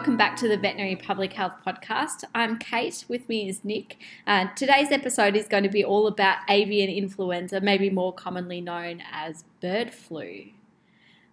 Welcome 0.00 0.16
back 0.16 0.36
to 0.36 0.48
the 0.48 0.56
Veterinary 0.56 0.96
Public 0.96 1.34
Health 1.34 1.56
Podcast. 1.64 2.24
I'm 2.34 2.58
Kate. 2.58 3.04
With 3.06 3.28
me 3.28 3.50
is 3.50 3.62
Nic. 3.66 3.98
Uh, 4.26 4.46
today's 4.56 4.90
episode 4.90 5.36
is 5.36 5.46
going 5.46 5.62
to 5.64 5.68
be 5.68 5.84
all 5.84 6.06
about 6.06 6.38
avian 6.48 6.88
influenza, 6.88 7.60
maybe 7.60 7.90
more 7.90 8.10
commonly 8.10 8.62
known 8.62 9.02
as 9.12 9.44
bird 9.60 9.92
flu. 9.92 10.52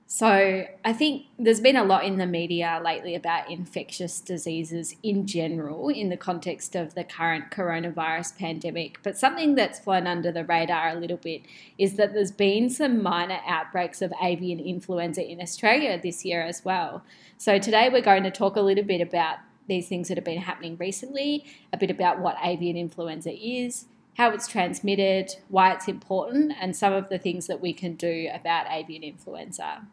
So, 0.10 0.66
I 0.86 0.94
think 0.94 1.28
there's 1.40 1.62
been 1.62 1.78
a 1.78 1.84
lot 1.84 2.04
in 2.04 2.18
the 2.18 2.26
media 2.26 2.82
lately 2.84 3.16
about 3.16 3.50
infectious 3.50 4.20
diseases 4.20 4.96
in 5.04 5.28
general 5.28 5.88
in 5.88 6.10
the 6.10 6.18
context 6.18 6.76
of 6.76 6.94
the 6.94 7.06
current 7.06 7.52
coronavirus 7.52 8.38
pandemic. 8.38 9.00
But 9.02 9.18
something 9.18 9.56
that's 9.56 9.80
flown 9.80 10.08
under 10.08 10.32
the 10.32 10.44
radar 10.44 10.90
a 10.90 10.96
little 10.96 11.18
bit 11.18 11.42
is 11.78 11.96
that 11.96 12.14
there's 12.14 12.32
been 12.32 12.70
some 12.70 13.02
minor 13.02 13.40
outbreaks 13.46 14.02
of 14.02 14.14
avian 14.22 14.60
influenza 14.60 15.26
in 15.26 15.42
Australia 15.42 16.00
this 16.02 16.26
year 16.26 16.42
as 16.42 16.66
well. 16.66 17.04
So, 17.40 17.60
today 17.60 17.90
we're 17.90 18.02
going 18.02 18.24
to 18.24 18.32
talk 18.32 18.56
a 18.56 18.62
little 18.62 18.84
bit 18.84 19.00
about 19.00 19.38
these 19.68 19.88
things 19.88 20.08
that 20.08 20.18
have 20.18 20.26
been 20.26 20.42
happening 20.42 20.76
recently, 20.80 21.46
a 21.72 21.78
bit 21.78 21.92
about 21.92 22.20
what 22.20 22.36
avian 22.44 22.76
influenza 22.76 23.32
is, 23.32 23.86
how 24.16 24.32
it's 24.32 24.48
transmitted, 24.48 25.36
why 25.50 25.72
it's 25.72 25.88
important, 25.88 26.54
and 26.60 26.76
some 26.76 26.94
of 26.94 27.10
the 27.10 27.20
things 27.20 27.46
that 27.46 27.62
we 27.62 27.74
can 27.74 27.94
do 27.94 28.28
about 28.34 28.66
avian 28.72 29.04
influenza. 29.04 29.86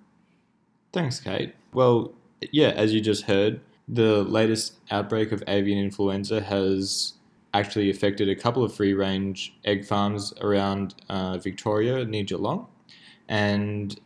Thanks, 0.95 1.20
Kate. 1.20 1.55
Well, 1.75 2.15
yeah, 2.51 2.69
as 2.69 2.95
you 2.95 3.03
just 3.03 3.25
heard, 3.25 3.61
the 3.87 4.23
latest 4.23 4.79
outbreak 4.91 5.31
of 5.31 5.42
avian 5.47 5.78
influenza 5.78 6.41
has 6.41 7.12
actually 7.53 7.91
affected 7.91 8.28
a 8.31 8.34
couple 8.34 8.65
of 8.65 8.75
free 8.75 8.95
range 8.95 9.55
egg 9.67 9.84
farms 9.84 10.33
around 10.41 10.95
uh, 11.11 11.37
Victoria 11.37 12.06
near 12.06 12.25
Geelong. 12.25 12.67
And 13.28 14.00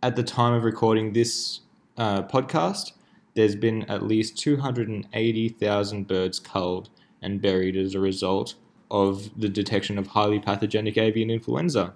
at 0.00 0.14
the 0.14 0.22
time 0.22 0.52
of 0.54 0.62
recording 0.62 1.12
this 1.12 1.60
uh, 1.98 2.22
podcast, 2.22 2.92
there's 3.34 3.56
been 3.56 3.82
at 3.84 4.02
least 4.02 4.38
280,000 4.38 6.08
birds 6.08 6.40
culled 6.40 6.88
and 7.20 7.42
buried 7.42 7.76
as 7.76 7.94
a 7.94 8.00
result 8.00 8.54
of 8.90 9.30
the 9.38 9.48
detection 9.48 9.98
of 9.98 10.06
highly 10.06 10.40
pathogenic 10.40 10.96
avian 10.96 11.30
influenza. 11.30 11.92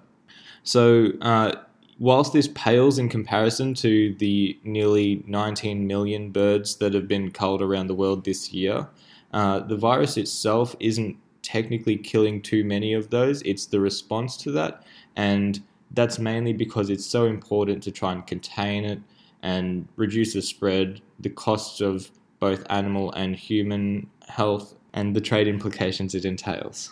So, 0.63 1.09
uh, 1.21 1.53
whilst 1.99 2.33
this 2.33 2.49
pales 2.49 2.97
in 2.97 3.09
comparison 3.09 3.73
to 3.75 4.13
the 4.15 4.57
nearly 4.63 5.23
19 5.27 5.87
million 5.87 6.31
birds 6.31 6.75
that 6.77 6.93
have 6.93 7.07
been 7.07 7.31
culled 7.31 7.61
around 7.61 7.87
the 7.87 7.95
world 7.95 8.25
this 8.25 8.53
year, 8.53 8.87
uh, 9.33 9.59
the 9.59 9.77
virus 9.77 10.17
itself 10.17 10.75
isn't 10.79 11.17
technically 11.41 11.97
killing 11.97 12.41
too 12.41 12.63
many 12.63 12.93
of 12.93 13.09
those. 13.09 13.41
It's 13.41 13.65
the 13.65 13.79
response 13.79 14.37
to 14.37 14.51
that. 14.51 14.83
And 15.15 15.61
that's 15.91 16.17
mainly 16.17 16.53
because 16.53 16.89
it's 16.89 17.05
so 17.05 17.25
important 17.25 17.83
to 17.83 17.91
try 17.91 18.13
and 18.13 18.25
contain 18.25 18.85
it 18.85 18.99
and 19.43 19.87
reduce 19.97 20.33
the 20.33 20.41
spread, 20.41 21.01
the 21.19 21.29
costs 21.29 21.81
of 21.81 22.09
both 22.39 22.65
animal 22.69 23.11
and 23.11 23.35
human 23.35 24.09
health, 24.27 24.75
and 24.93 25.15
the 25.15 25.21
trade 25.21 25.47
implications 25.47 26.15
it 26.15 26.25
entails. 26.25 26.91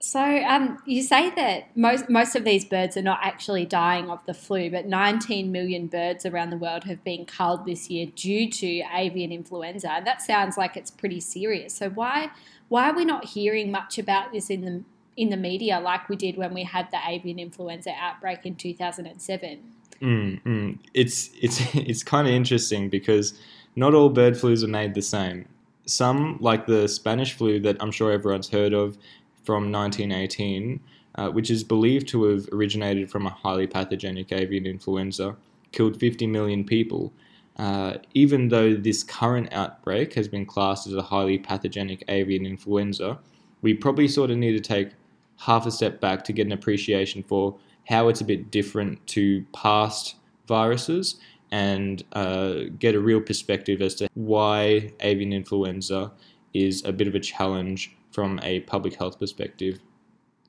So 0.00 0.20
um, 0.20 0.78
you 0.86 1.02
say 1.02 1.30
that 1.30 1.76
most 1.76 2.08
most 2.08 2.36
of 2.36 2.44
these 2.44 2.64
birds 2.64 2.96
are 2.96 3.02
not 3.02 3.18
actually 3.22 3.66
dying 3.66 4.08
of 4.10 4.24
the 4.26 4.34
flu, 4.34 4.70
but 4.70 4.86
19 4.86 5.50
million 5.50 5.88
birds 5.88 6.24
around 6.24 6.50
the 6.50 6.56
world 6.56 6.84
have 6.84 7.02
been 7.02 7.26
culled 7.26 7.66
this 7.66 7.90
year 7.90 8.06
due 8.06 8.48
to 8.48 8.82
avian 8.94 9.32
influenza. 9.32 9.90
And 9.90 10.06
that 10.06 10.22
sounds 10.22 10.56
like 10.56 10.76
it's 10.76 10.92
pretty 10.92 11.18
serious. 11.18 11.74
So 11.74 11.90
why 11.90 12.30
why 12.68 12.90
are 12.90 12.94
we 12.94 13.04
not 13.04 13.24
hearing 13.24 13.72
much 13.72 13.98
about 13.98 14.32
this 14.32 14.50
in 14.50 14.60
the 14.60 14.84
in 15.16 15.30
the 15.30 15.36
media 15.36 15.80
like 15.80 16.08
we 16.08 16.14
did 16.14 16.36
when 16.36 16.54
we 16.54 16.62
had 16.62 16.92
the 16.92 17.00
avian 17.04 17.40
influenza 17.40 17.92
outbreak 17.98 18.46
in 18.46 18.54
2007? 18.54 19.58
Mm, 20.02 20.42
mm. 20.42 20.78
It's 20.94 21.30
it's 21.40 21.60
it's 21.74 22.02
kind 22.02 22.26
of 22.26 22.34
interesting 22.34 22.88
because 22.88 23.38
not 23.76 23.94
all 23.94 24.08
bird 24.10 24.34
flus 24.34 24.62
are 24.64 24.68
made 24.68 24.94
the 24.94 25.02
same. 25.02 25.48
Some, 25.86 26.36
like 26.40 26.66
the 26.66 26.86
Spanish 26.86 27.32
flu 27.32 27.60
that 27.60 27.76
I'm 27.80 27.90
sure 27.90 28.12
everyone's 28.12 28.50
heard 28.50 28.74
of, 28.74 28.98
from 29.44 29.72
1918, 29.72 30.80
uh, 31.14 31.30
which 31.30 31.50
is 31.50 31.64
believed 31.64 32.06
to 32.08 32.24
have 32.24 32.46
originated 32.52 33.10
from 33.10 33.26
a 33.26 33.30
highly 33.30 33.66
pathogenic 33.66 34.30
avian 34.30 34.66
influenza, 34.66 35.36
killed 35.72 35.98
50 35.98 36.26
million 36.26 36.64
people. 36.64 37.12
Uh, 37.56 37.94
even 38.12 38.48
though 38.48 38.74
this 38.74 39.02
current 39.02 39.50
outbreak 39.52 40.12
has 40.12 40.28
been 40.28 40.44
classed 40.44 40.86
as 40.86 40.92
a 40.92 41.02
highly 41.02 41.38
pathogenic 41.38 42.04
avian 42.08 42.44
influenza, 42.44 43.18
we 43.62 43.72
probably 43.72 44.06
sort 44.06 44.30
of 44.30 44.36
need 44.36 44.52
to 44.52 44.60
take 44.60 44.90
half 45.38 45.64
a 45.64 45.70
step 45.70 45.98
back 45.98 46.24
to 46.24 46.32
get 46.34 46.46
an 46.46 46.52
appreciation 46.52 47.22
for 47.22 47.56
how 47.88 48.08
it's 48.08 48.20
a 48.20 48.24
bit 48.24 48.50
different 48.50 49.04
to 49.08 49.44
past 49.52 50.16
viruses 50.46 51.16
and 51.50 52.04
uh, 52.12 52.64
get 52.78 52.94
a 52.94 53.00
real 53.00 53.20
perspective 53.20 53.80
as 53.80 53.94
to 53.94 54.08
why 54.14 54.92
avian 55.00 55.32
influenza 55.32 56.12
is 56.52 56.84
a 56.84 56.92
bit 56.92 57.08
of 57.08 57.14
a 57.14 57.20
challenge 57.20 57.96
from 58.10 58.38
a 58.42 58.60
public 58.60 58.94
health 58.94 59.18
perspective. 59.18 59.80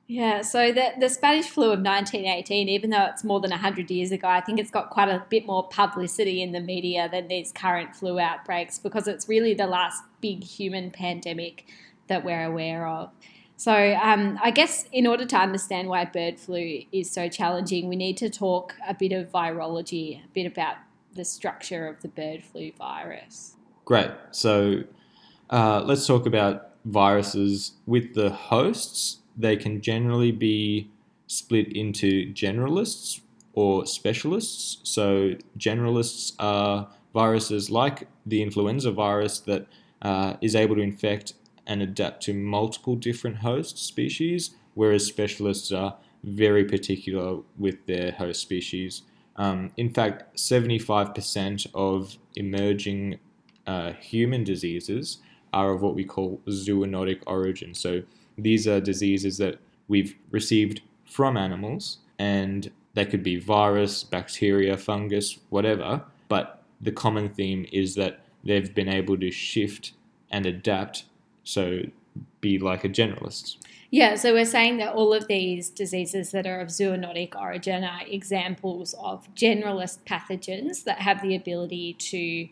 Yeah, 0.06 0.42
so 0.42 0.72
the, 0.72 0.90
the 0.98 1.08
Spanish 1.08 1.46
flu 1.46 1.66
of 1.66 1.78
1918, 1.80 2.68
even 2.68 2.90
though 2.90 3.04
it's 3.04 3.22
more 3.22 3.40
than 3.40 3.50
100 3.50 3.90
years 3.90 4.10
ago, 4.10 4.26
I 4.26 4.40
think 4.40 4.58
it's 4.58 4.70
got 4.70 4.90
quite 4.90 5.08
a 5.08 5.24
bit 5.28 5.46
more 5.46 5.68
publicity 5.68 6.42
in 6.42 6.50
the 6.50 6.60
media 6.60 7.08
than 7.08 7.28
these 7.28 7.52
current 7.52 7.94
flu 7.94 8.18
outbreaks 8.18 8.76
because 8.76 9.06
it's 9.06 9.28
really 9.28 9.54
the 9.54 9.68
last 9.68 10.02
big 10.20 10.42
human 10.42 10.90
pandemic 10.90 11.66
that 12.08 12.24
we're 12.24 12.44
aware 12.44 12.88
of. 12.88 13.10
So, 13.60 13.74
um, 14.02 14.38
I 14.42 14.52
guess 14.52 14.86
in 14.90 15.06
order 15.06 15.26
to 15.26 15.36
understand 15.36 15.88
why 15.88 16.06
bird 16.06 16.40
flu 16.40 16.80
is 16.92 17.10
so 17.10 17.28
challenging, 17.28 17.90
we 17.90 17.96
need 17.96 18.16
to 18.16 18.30
talk 18.30 18.74
a 18.88 18.94
bit 18.94 19.12
of 19.12 19.30
virology, 19.30 20.24
a 20.24 20.28
bit 20.32 20.46
about 20.46 20.76
the 21.12 21.26
structure 21.26 21.86
of 21.86 22.00
the 22.00 22.08
bird 22.08 22.42
flu 22.42 22.72
virus. 22.78 23.56
Great. 23.84 24.12
So, 24.30 24.84
uh, 25.50 25.82
let's 25.84 26.06
talk 26.06 26.24
about 26.24 26.70
viruses 26.86 27.72
with 27.84 28.14
the 28.14 28.30
hosts, 28.30 29.18
they 29.36 29.58
can 29.58 29.82
generally 29.82 30.32
be 30.32 30.88
split 31.26 31.70
into 31.76 32.32
generalists 32.32 33.20
or 33.52 33.84
specialists. 33.84 34.78
So, 34.84 35.34
generalists 35.58 36.32
are 36.38 36.88
viruses 37.12 37.68
like 37.68 38.08
the 38.24 38.40
influenza 38.40 38.90
virus 38.90 39.38
that 39.40 39.66
uh, 40.00 40.36
is 40.40 40.56
able 40.56 40.76
to 40.76 40.80
infect 40.80 41.34
and 41.70 41.80
adapt 41.80 42.24
to 42.24 42.34
multiple 42.34 42.96
different 42.96 43.38
host 43.38 43.78
species, 43.78 44.50
whereas 44.74 45.06
specialists 45.06 45.70
are 45.70 45.96
very 46.24 46.64
particular 46.64 47.38
with 47.56 47.86
their 47.86 48.10
host 48.10 48.42
species. 48.42 49.02
Um, 49.36 49.70
in 49.76 49.94
fact, 49.94 50.36
75% 50.36 51.68
of 51.72 52.18
emerging 52.34 53.20
uh, 53.68 53.92
human 53.92 54.42
diseases 54.42 55.18
are 55.52 55.72
of 55.72 55.80
what 55.80 55.94
we 55.94 56.04
call 56.04 56.40
zoonotic 56.48 57.22
origin. 57.26 57.72
So 57.74 58.02
these 58.36 58.66
are 58.66 58.80
diseases 58.80 59.38
that 59.38 59.58
we've 59.86 60.16
received 60.32 60.82
from 61.06 61.36
animals, 61.36 61.98
and 62.18 62.70
they 62.94 63.06
could 63.06 63.22
be 63.22 63.38
virus, 63.38 64.02
bacteria, 64.02 64.76
fungus, 64.76 65.38
whatever. 65.50 66.02
But 66.28 66.64
the 66.80 66.92
common 66.92 67.28
theme 67.28 67.64
is 67.72 67.94
that 67.94 68.20
they've 68.42 68.74
been 68.74 68.88
able 68.88 69.16
to 69.18 69.30
shift 69.30 69.92
and 70.32 70.46
adapt, 70.46 71.04
so 71.44 71.80
be 72.40 72.58
like 72.58 72.84
a 72.84 72.88
generalist. 72.88 73.56
Yeah, 73.92 74.14
so 74.14 74.32
we're 74.32 74.44
saying 74.44 74.76
that 74.78 74.94
all 74.94 75.12
of 75.12 75.26
these 75.26 75.68
diseases 75.68 76.30
that 76.30 76.46
are 76.46 76.60
of 76.60 76.68
zoonotic 76.68 77.34
origin 77.34 77.82
are 77.82 78.02
examples 78.06 78.94
of 78.94 79.32
generalist 79.34 79.98
pathogens 80.06 80.84
that 80.84 80.98
have 80.98 81.20
the 81.22 81.34
ability 81.34 81.94
to 81.94 82.48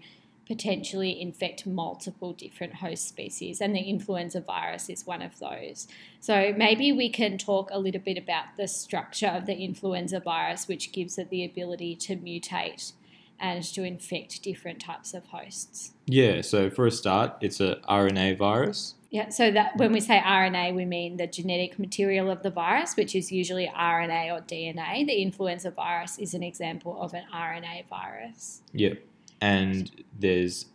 potentially 0.49 1.21
infect 1.21 1.67
multiple 1.67 2.33
different 2.33 2.77
host 2.77 3.07
species, 3.07 3.61
and 3.61 3.77
the 3.77 3.81
influenza 3.81 4.41
virus 4.41 4.89
is 4.89 5.07
one 5.07 5.23
of 5.23 5.39
those. 5.39 5.87
So, 6.21 6.55
maybe 6.57 6.91
we 6.91 7.11
can 7.11 7.39
talk 7.39 7.69
a 7.71 7.79
little 7.79 8.01
bit 8.01 8.17
about 8.17 8.57
the 8.57 8.67
structure 8.67 9.29
of 9.29 9.47
the 9.47 9.55
influenza 9.55 10.21
virus, 10.21 10.67
which 10.67 10.91
gives 10.91 11.19
it 11.19 11.29
the 11.29 11.45
ability 11.45 11.95
to 11.97 12.17
mutate 12.17 12.93
and 13.41 13.63
to 13.63 13.85
infect 13.85 14.43
different 14.43 14.81
types 14.81 15.15
of 15.15 15.27
hosts. 15.27 15.93
Yeah, 16.07 16.41
so 16.41 16.71
for 16.71 16.87
a 16.87 16.91
start, 16.91 17.37
it's 17.41 17.61
a 17.61 17.77
RNA 17.89 18.39
virus. 18.39 18.95
Yeah, 19.11 19.31
so 19.31 19.51
that 19.53 19.77
when 19.77 19.93
we 19.93 20.01
say 20.01 20.19
RNA, 20.19 20.75
we 20.75 20.85
mean 20.85 21.17
the 21.17 21.27
genetic 21.27 21.79
material 21.79 22.31
of 22.31 22.43
the 22.43 22.51
virus, 22.51 22.95
which 22.95 23.15
is 23.15 23.33
usually 23.33 23.71
RNA 23.75 24.33
or 24.37 24.43
DNA. 24.43 25.07
The 25.07 25.23
influenza 25.23 25.71
virus 25.71 26.19
is 26.19 26.35
an 26.35 26.43
example 26.43 27.01
of 27.01 27.15
an 27.15 27.25
RNA 27.33 27.89
virus. 27.89 28.63
Yep 28.73 28.99
and 29.41 29.91
there's 30.19 30.67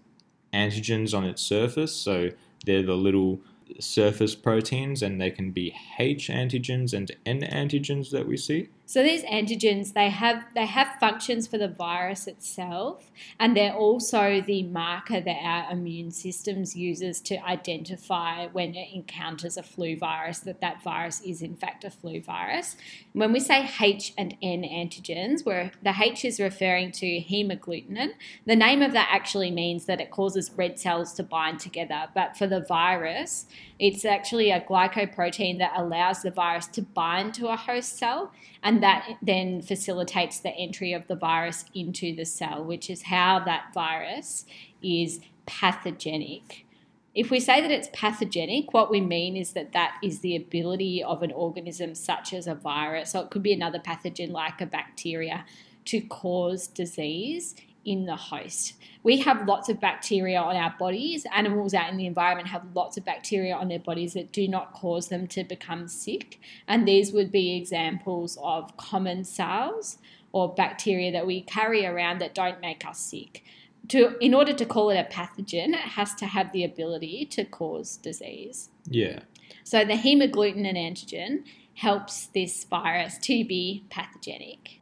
antigens 0.53 1.15
on 1.15 1.23
its 1.23 1.41
surface. 1.41 1.95
So 1.95 2.29
they're 2.65 2.83
the 2.83 2.95
little 2.95 3.39
surface 3.79 4.35
proteins, 4.35 5.01
and 5.01 5.19
they 5.19 5.31
can 5.31 5.51
be 5.51 5.75
H 5.97 6.29
antigens 6.29 6.93
and 6.93 7.11
N 7.25 7.41
antigens 7.41 8.11
that 8.11 8.27
we 8.27 8.37
see. 8.37 8.69
So 8.85 9.01
these 9.01 9.23
antigens, 9.23 9.93
they 9.93 10.09
have 10.09 10.43
they 10.55 10.65
have 10.65 10.99
functions 10.99 11.47
for 11.47 11.57
the 11.57 11.69
virus 11.69 12.27
itself, 12.27 13.11
and 13.39 13.55
they're 13.55 13.73
also 13.73 14.41
the 14.41 14.63
marker 14.63 15.21
that 15.21 15.39
our 15.41 15.71
immune 15.71 16.11
systems 16.11 16.75
uses 16.75 17.21
to 17.21 17.37
identify 17.45 18.47
when 18.47 18.75
it 18.75 18.89
encounters 18.93 19.55
a 19.55 19.63
flu 19.63 19.97
virus 19.97 20.39
that 20.39 20.59
that 20.59 20.83
virus 20.83 21.21
is 21.21 21.41
in 21.41 21.55
fact 21.55 21.85
a 21.85 21.89
flu 21.89 22.21
virus. 22.21 22.75
When 23.13 23.31
we 23.31 23.39
say 23.39 23.69
H 23.81 24.13
and 24.17 24.35
N 24.41 24.63
antigens, 24.63 25.45
where 25.45 25.71
the 25.81 25.93
H 25.97 26.25
is 26.25 26.41
referring 26.41 26.91
to 26.93 27.05
hemagglutinin, 27.05 28.11
the 28.45 28.55
name 28.55 28.81
of 28.81 28.91
that 28.91 29.09
actually 29.11 29.51
means 29.51 29.85
that 29.85 30.01
it 30.01 30.11
causes 30.11 30.51
red 30.57 30.77
cells 30.77 31.13
to 31.13 31.23
bind 31.23 31.59
together. 31.59 32.09
But 32.13 32.35
for 32.37 32.47
the 32.47 32.59
virus, 32.59 33.45
it's 33.83 34.05
actually 34.05 34.49
a 34.49 34.61
glycoprotein 34.61 35.57
that 35.57 35.73
allows 35.75 36.21
the 36.21 36.31
virus 36.31 36.67
to 36.67 36.81
bind 36.81 37.33
to 37.33 37.49
a 37.49 37.57
host 37.57 37.97
cell, 37.97 38.31
and 38.63 38.81
that 38.81 39.17
then 39.21 39.61
facilitates 39.61 40.39
the 40.39 40.51
entry 40.51 40.93
of 40.93 41.05
the 41.07 41.17
virus 41.17 41.65
into 41.75 42.15
the 42.15 42.23
cell, 42.23 42.63
which 42.63 42.89
is 42.89 43.03
how 43.03 43.39
that 43.43 43.73
virus 43.73 44.45
is 44.81 45.19
pathogenic. 45.45 46.65
If 47.13 47.29
we 47.29 47.41
say 47.41 47.59
that 47.59 47.71
it's 47.71 47.89
pathogenic, 47.91 48.73
what 48.73 48.89
we 48.89 49.01
mean 49.01 49.35
is 49.35 49.51
that 49.51 49.73
that 49.73 49.97
is 50.01 50.21
the 50.21 50.37
ability 50.37 51.03
of 51.03 51.21
an 51.21 51.33
organism 51.33 51.93
such 51.93 52.31
as 52.31 52.47
a 52.47 52.55
virus, 52.55 53.13
or 53.13 53.23
it 53.23 53.31
could 53.31 53.43
be 53.43 53.51
another 53.51 53.79
pathogen 53.79 54.31
like 54.31 54.61
a 54.61 54.65
bacteria, 54.65 55.43
to 55.83 55.99
cause 55.99 56.67
disease 56.67 57.53
in 57.85 58.05
the 58.05 58.15
host. 58.15 58.73
We 59.03 59.19
have 59.19 59.47
lots 59.47 59.67
of 59.69 59.79
bacteria 59.79 60.39
on 60.39 60.55
our 60.55 60.73
bodies. 60.79 61.25
Animals 61.33 61.73
out 61.73 61.89
in 61.89 61.97
the 61.97 62.05
environment 62.05 62.47
have 62.49 62.63
lots 62.73 62.97
of 62.97 63.03
bacteria 63.03 63.55
on 63.55 63.67
their 63.67 63.79
bodies 63.79 64.13
that 64.13 64.31
do 64.31 64.47
not 64.47 64.73
cause 64.73 65.09
them 65.09 65.27
to 65.27 65.43
become 65.43 65.87
sick. 65.87 66.39
And 66.67 66.87
these 66.87 67.11
would 67.11 67.31
be 67.31 67.55
examples 67.55 68.37
of 68.41 68.75
commensals 68.77 69.97
or 70.31 70.53
bacteria 70.53 71.11
that 71.11 71.27
we 71.27 71.41
carry 71.41 71.85
around 71.85 72.19
that 72.19 72.33
don't 72.33 72.61
make 72.61 72.85
us 72.85 72.99
sick. 72.99 73.43
To, 73.89 74.17
in 74.19 74.33
order 74.33 74.53
to 74.53 74.65
call 74.65 74.89
it 74.89 74.97
a 74.97 75.03
pathogen, 75.03 75.69
it 75.69 75.75
has 75.75 76.15
to 76.15 76.25
have 76.25 76.53
the 76.53 76.63
ability 76.63 77.25
to 77.31 77.43
cause 77.43 77.97
disease. 77.97 78.69
Yeah. 78.85 79.19
So 79.65 79.83
the 79.83 79.93
hemagglutinin 79.93 80.77
antigen 80.77 81.43
helps 81.75 82.27
this 82.27 82.63
virus 82.63 83.17
to 83.17 83.43
be 83.43 83.83
pathogenic. 83.89 84.79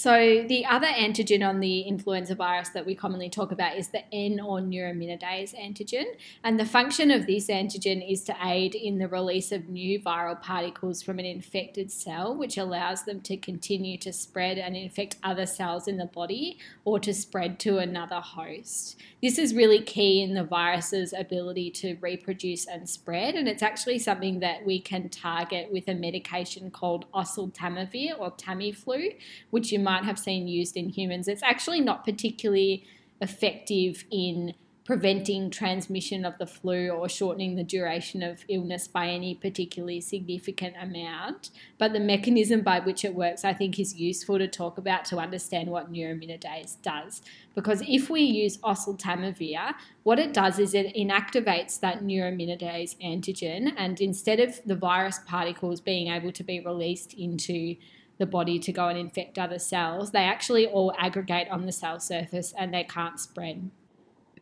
So 0.00 0.46
the 0.48 0.64
other 0.64 0.86
antigen 0.86 1.46
on 1.46 1.60
the 1.60 1.80
influenza 1.80 2.34
virus 2.34 2.70
that 2.70 2.86
we 2.86 2.94
commonly 2.94 3.28
talk 3.28 3.52
about 3.52 3.76
is 3.76 3.88
the 3.88 4.02
N 4.14 4.40
or 4.40 4.58
neuraminidase 4.58 5.54
antigen. 5.54 6.06
And 6.42 6.58
the 6.58 6.64
function 6.64 7.10
of 7.10 7.26
this 7.26 7.48
antigen 7.48 8.10
is 8.10 8.24
to 8.24 8.34
aid 8.42 8.74
in 8.74 8.96
the 8.96 9.08
release 9.08 9.52
of 9.52 9.68
new 9.68 10.00
viral 10.00 10.40
particles 10.40 11.02
from 11.02 11.18
an 11.18 11.26
infected 11.26 11.92
cell, 11.92 12.34
which 12.34 12.56
allows 12.56 13.02
them 13.02 13.20
to 13.20 13.36
continue 13.36 13.98
to 13.98 14.10
spread 14.10 14.56
and 14.56 14.74
infect 14.74 15.16
other 15.22 15.44
cells 15.44 15.86
in 15.86 15.98
the 15.98 16.06
body 16.06 16.56
or 16.86 16.98
to 16.98 17.12
spread 17.12 17.58
to 17.58 17.76
another 17.76 18.20
host. 18.20 18.96
This 19.20 19.36
is 19.36 19.54
really 19.54 19.82
key 19.82 20.22
in 20.22 20.32
the 20.32 20.44
virus's 20.44 21.12
ability 21.12 21.72
to 21.72 21.98
reproduce 22.00 22.66
and 22.66 22.88
spread. 22.88 23.34
And 23.34 23.46
it's 23.46 23.62
actually 23.62 23.98
something 23.98 24.40
that 24.40 24.64
we 24.64 24.80
can 24.80 25.10
target 25.10 25.70
with 25.70 25.88
a 25.88 25.94
medication 25.94 26.70
called 26.70 27.04
oseltamivir 27.12 28.18
or 28.18 28.30
Tamiflu, 28.30 29.14
which 29.50 29.70
you 29.70 29.78
might 29.78 29.89
might 29.90 30.04
have 30.04 30.18
seen 30.18 30.46
used 30.46 30.76
in 30.76 30.88
humans, 30.88 31.26
it's 31.26 31.42
actually 31.42 31.80
not 31.80 32.04
particularly 32.04 32.84
effective 33.20 34.04
in 34.10 34.54
preventing 34.84 35.50
transmission 35.50 36.24
of 36.24 36.36
the 36.38 36.46
flu 36.46 36.88
or 36.88 37.08
shortening 37.08 37.54
the 37.54 37.62
duration 37.62 38.22
of 38.22 38.44
illness 38.48 38.88
by 38.88 39.06
any 39.08 39.34
particularly 39.34 40.00
significant 40.00 40.74
amount. 40.80 41.50
But 41.78 41.92
the 41.92 42.00
mechanism 42.00 42.62
by 42.62 42.80
which 42.80 43.04
it 43.04 43.14
works, 43.14 43.44
I 43.44 43.52
think, 43.52 43.78
is 43.78 43.94
useful 43.94 44.38
to 44.38 44.48
talk 44.48 44.78
about 44.78 45.04
to 45.06 45.18
understand 45.18 45.70
what 45.70 45.92
neuraminidase 45.92 46.82
does. 46.82 47.22
Because 47.54 47.82
if 47.86 48.10
we 48.10 48.22
use 48.22 48.58
oseltamivir, 48.58 49.74
what 50.02 50.18
it 50.18 50.32
does 50.32 50.58
is 50.58 50.74
it 50.74 50.94
inactivates 50.96 51.78
that 51.80 52.02
neuraminidase 52.02 52.96
antigen, 53.00 53.72
and 53.76 54.00
instead 54.00 54.40
of 54.40 54.60
the 54.66 54.76
virus 54.76 55.20
particles 55.26 55.80
being 55.80 56.12
able 56.12 56.32
to 56.32 56.42
be 56.42 56.58
released 56.60 57.12
into 57.14 57.76
the 58.20 58.26
body 58.26 58.58
to 58.60 58.70
go 58.70 58.86
and 58.86 58.98
infect 58.98 59.38
other 59.38 59.58
cells, 59.58 60.12
they 60.12 60.24
actually 60.24 60.66
all 60.66 60.94
aggregate 60.98 61.48
on 61.50 61.66
the 61.66 61.72
cell 61.72 61.98
surface 61.98 62.54
and 62.56 62.72
they 62.72 62.84
can't 62.84 63.18
spread. 63.18 63.70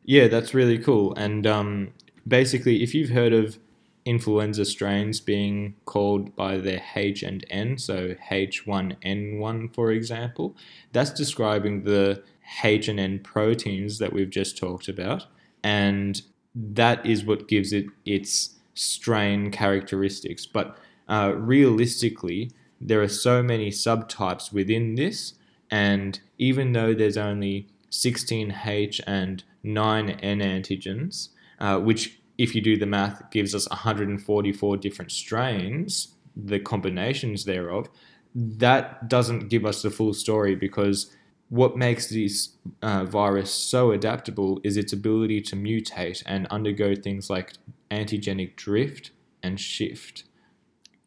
Yeah, 0.05 0.29
that's 0.29 0.53
really 0.53 0.79
cool. 0.79 1.15
And 1.15 1.47
um, 1.47 1.93
basically, 2.27 2.83
if 2.83 2.93
you've 2.93 3.11
heard 3.11 3.33
of 3.33 3.59
influenza 4.05 4.65
strains 4.65 5.21
being 5.21 5.75
called 5.85 6.35
by 6.35 6.59
their 6.59 6.83
H 6.97 7.23
and 7.23 7.47
N, 7.51 7.79
so 7.79 8.15
H1N1, 8.31 9.75
for 9.75 9.93
example, 9.93 10.57
that's 10.93 11.13
describing 11.13 11.85
the 11.85 12.23
H 12.65 12.89
and 12.89 12.99
N 12.99 13.21
proteins 13.21 13.99
that 13.99 14.13
we've 14.13 14.31
just 14.31 14.59
talked 14.59 14.89
about. 14.89 15.27
And 15.63 16.21
that 16.55 17.05
is 17.07 17.25
what 17.25 17.47
gives 17.47 17.73
it 17.73 17.87
its 18.05 18.57
strain 18.75 19.51
characteristics. 19.51 20.47
But 20.47 20.77
uh, 21.09 21.35
realistically, 21.37 22.51
there 22.81 23.03
are 23.03 23.09
so 23.09 23.43
many 23.43 23.71
subtypes 23.71 24.53
within 24.53 24.95
this, 24.95 25.35
and 25.71 26.21
even 26.39 26.73
though 26.73 26.95
there's 26.95 27.17
only 27.17 27.69
16H 27.91 29.01
and 29.07 29.45
9N 29.65 30.43
antigens, 30.43 31.29
uh, 31.59 31.79
which, 31.79 32.21
if 32.37 32.55
you 32.55 32.61
do 32.61 32.77
the 32.77 32.87
math, 32.87 33.31
gives 33.31 33.55
us 33.55 33.69
144 33.69 34.77
different 34.77 35.11
strains, 35.11 36.15
the 36.37 36.61
combinations 36.61 37.45
thereof, 37.45 37.89
that 38.35 39.09
doesn't 39.09 39.49
give 39.49 39.65
us 39.67 39.83
the 39.83 39.91
full 39.91 40.15
story 40.15 40.55
because 40.55 41.15
what 41.49 41.77
makes 41.77 42.09
this 42.09 42.51
uh, 42.83 43.05
virus 43.05 43.51
so 43.51 43.91
adaptable 43.91 44.61
is 44.63 44.77
its 44.77 44.93
ability 44.93 45.41
to 45.41 45.57
mutate 45.57 46.23
and 46.27 46.47
undergo 46.49 46.95
things 46.95 47.31
like 47.31 47.55
antigenic 47.91 48.55
drift 48.55 49.11
and 49.43 49.59
shift. 49.59 50.25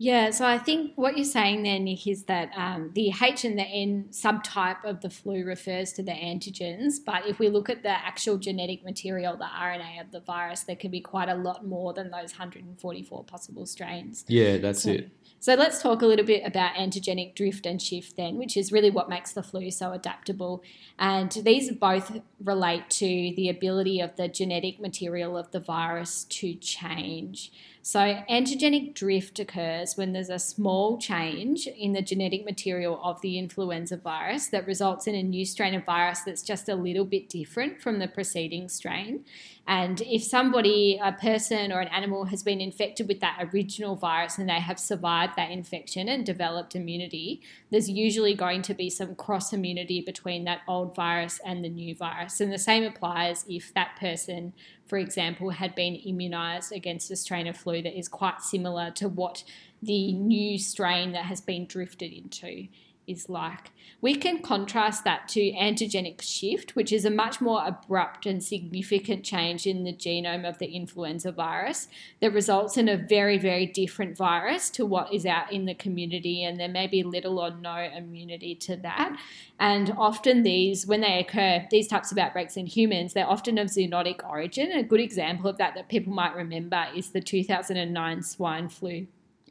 Yeah, 0.03 0.31
so 0.31 0.47
I 0.47 0.57
think 0.57 0.93
what 0.95 1.15
you're 1.15 1.25
saying 1.25 1.61
there, 1.61 1.77
Nic, 1.77 2.07
is 2.07 2.23
that 2.23 2.49
um, 2.55 2.89
the 2.95 3.13
H 3.21 3.45
and 3.45 3.55
the 3.55 3.67
N 3.67 4.07
subtype 4.09 4.83
of 4.83 5.01
the 5.01 5.11
flu 5.11 5.45
refers 5.45 5.93
to 5.93 6.01
the 6.01 6.11
antigens, 6.11 6.95
but 7.05 7.27
if 7.27 7.37
we 7.37 7.49
look 7.49 7.69
at 7.69 7.83
the 7.83 7.91
actual 7.91 8.39
genetic 8.39 8.83
material, 8.83 9.37
the 9.37 9.45
RNA 9.45 10.01
of 10.01 10.09
the 10.09 10.19
virus, 10.19 10.63
there 10.63 10.75
can 10.75 10.89
be 10.89 11.01
quite 11.01 11.29
a 11.29 11.35
lot 11.35 11.67
more 11.67 11.93
than 11.93 12.09
those 12.09 12.31
144 12.31 13.23
possible 13.25 13.67
strains. 13.67 14.25
Yeah, 14.27 14.57
that's 14.57 14.81
so, 14.81 14.89
it. 14.89 15.11
So 15.39 15.53
let's 15.53 15.83
talk 15.83 16.01
a 16.01 16.07
little 16.07 16.25
bit 16.25 16.47
about 16.47 16.73
antigenic 16.73 17.35
drift 17.35 17.67
and 17.67 17.79
shift 17.79 18.17
then, 18.17 18.39
which 18.39 18.57
is 18.57 18.71
really 18.71 18.89
what 18.89 19.07
makes 19.07 19.33
the 19.33 19.43
flu 19.43 19.69
so 19.69 19.91
adaptable. 19.91 20.63
And 20.97 21.31
these 21.31 21.71
both 21.71 22.21
relate 22.43 22.89
to 22.91 23.05
the 23.05 23.49
ability 23.49 24.01
of 24.01 24.15
the 24.15 24.27
genetic 24.27 24.79
material 24.79 25.37
of 25.37 25.51
the 25.51 25.59
virus 25.59 26.23
to 26.23 26.55
change. 26.55 27.51
So, 27.83 27.99
antigenic 28.29 28.93
drift 28.93 29.39
occurs 29.39 29.97
when 29.97 30.13
there's 30.13 30.29
a 30.29 30.37
small 30.37 30.99
change 30.99 31.65
in 31.65 31.93
the 31.93 32.03
genetic 32.03 32.45
material 32.45 33.01
of 33.03 33.19
the 33.21 33.39
influenza 33.39 33.97
virus 33.97 34.47
that 34.49 34.67
results 34.67 35.07
in 35.07 35.15
a 35.15 35.23
new 35.23 35.45
strain 35.45 35.73
of 35.73 35.83
virus 35.83 36.21
that's 36.21 36.43
just 36.43 36.69
a 36.69 36.75
little 36.75 37.05
bit 37.05 37.27
different 37.27 37.81
from 37.81 37.97
the 37.97 38.07
preceding 38.07 38.69
strain. 38.69 39.25
And 39.67 40.01
if 40.01 40.23
somebody, 40.23 40.99
a 41.01 41.13
person 41.13 41.71
or 41.71 41.79
an 41.79 41.87
animal, 41.89 42.25
has 42.25 42.43
been 42.43 42.59
infected 42.59 43.07
with 43.07 43.19
that 43.21 43.49
original 43.53 43.95
virus 43.95 44.37
and 44.37 44.49
they 44.49 44.59
have 44.59 44.79
survived 44.79 45.33
that 45.37 45.51
infection 45.51 46.09
and 46.09 46.25
developed 46.25 46.75
immunity, 46.75 47.41
there's 47.69 47.89
usually 47.89 48.33
going 48.33 48.63
to 48.63 48.73
be 48.73 48.89
some 48.89 49.15
cross 49.15 49.53
immunity 49.53 50.01
between 50.01 50.43
that 50.45 50.61
old 50.67 50.95
virus 50.95 51.39
and 51.45 51.63
the 51.63 51.69
new 51.69 51.95
virus. 51.95 52.41
And 52.41 52.51
the 52.51 52.57
same 52.57 52.83
applies 52.83 53.45
if 53.47 53.73
that 53.73 53.97
person 53.99 54.53
for 54.91 54.97
example, 54.97 55.51
had 55.51 55.73
been 55.73 55.93
immunised 55.93 56.73
against 56.73 57.09
a 57.11 57.15
strain 57.15 57.47
of 57.47 57.55
flu 57.55 57.81
that 57.81 57.97
is 57.97 58.09
quite 58.09 58.41
similar 58.41 58.91
to 58.91 59.07
what 59.07 59.41
the 59.81 60.11
new 60.11 60.59
strain 60.59 61.13
that 61.13 61.23
has 61.23 61.39
been 61.39 61.65
drifted 61.65 62.11
into 62.11 62.67
is 63.11 63.29
like. 63.29 63.71
We 64.01 64.15
can 64.15 64.41
contrast 64.41 65.03
that 65.03 65.27
to 65.29 65.51
antigenic 65.51 66.21
shift, 66.21 66.75
which 66.75 66.91
is 66.91 67.05
a 67.05 67.11
much 67.11 67.39
more 67.39 67.63
abrupt 67.63 68.25
and 68.25 68.43
significant 68.43 69.23
change 69.23 69.67
in 69.67 69.83
the 69.83 69.93
genome 69.93 70.47
of 70.47 70.57
the 70.57 70.67
influenza 70.67 71.31
virus 71.31 71.87
that 72.19 72.33
results 72.33 72.77
in 72.77 72.89
a 72.89 72.97
very, 72.97 73.37
very 73.37 73.67
different 73.67 74.17
virus 74.17 74.71
to 74.71 74.85
what 74.87 75.13
is 75.13 75.25
out 75.25 75.51
in 75.51 75.65
the 75.65 75.75
community, 75.75 76.43
and 76.43 76.59
there 76.59 76.67
may 76.67 76.87
be 76.87 77.03
little 77.03 77.39
or 77.39 77.51
no 77.51 77.75
immunity 77.75 78.55
to 78.55 78.75
that. 78.77 79.15
And 79.59 79.93
often, 79.97 80.41
these, 80.41 80.87
when 80.87 81.01
they 81.01 81.19
occur, 81.19 81.67
these 81.69 81.87
types 81.87 82.11
of 82.11 82.17
outbreaks 82.17 82.57
in 82.57 82.65
humans, 82.65 83.13
they're 83.13 83.29
often 83.29 83.59
of 83.59 83.67
zoonotic 83.67 84.27
origin. 84.27 84.71
A 84.71 84.81
good 84.81 84.99
example 84.99 85.47
of 85.47 85.57
that 85.57 85.75
that 85.75 85.89
people 85.89 86.11
might 86.11 86.35
remember 86.35 86.87
is 86.95 87.09
the 87.09 87.21
2009 87.21 88.23
swine 88.23 88.69
flu 88.69 89.05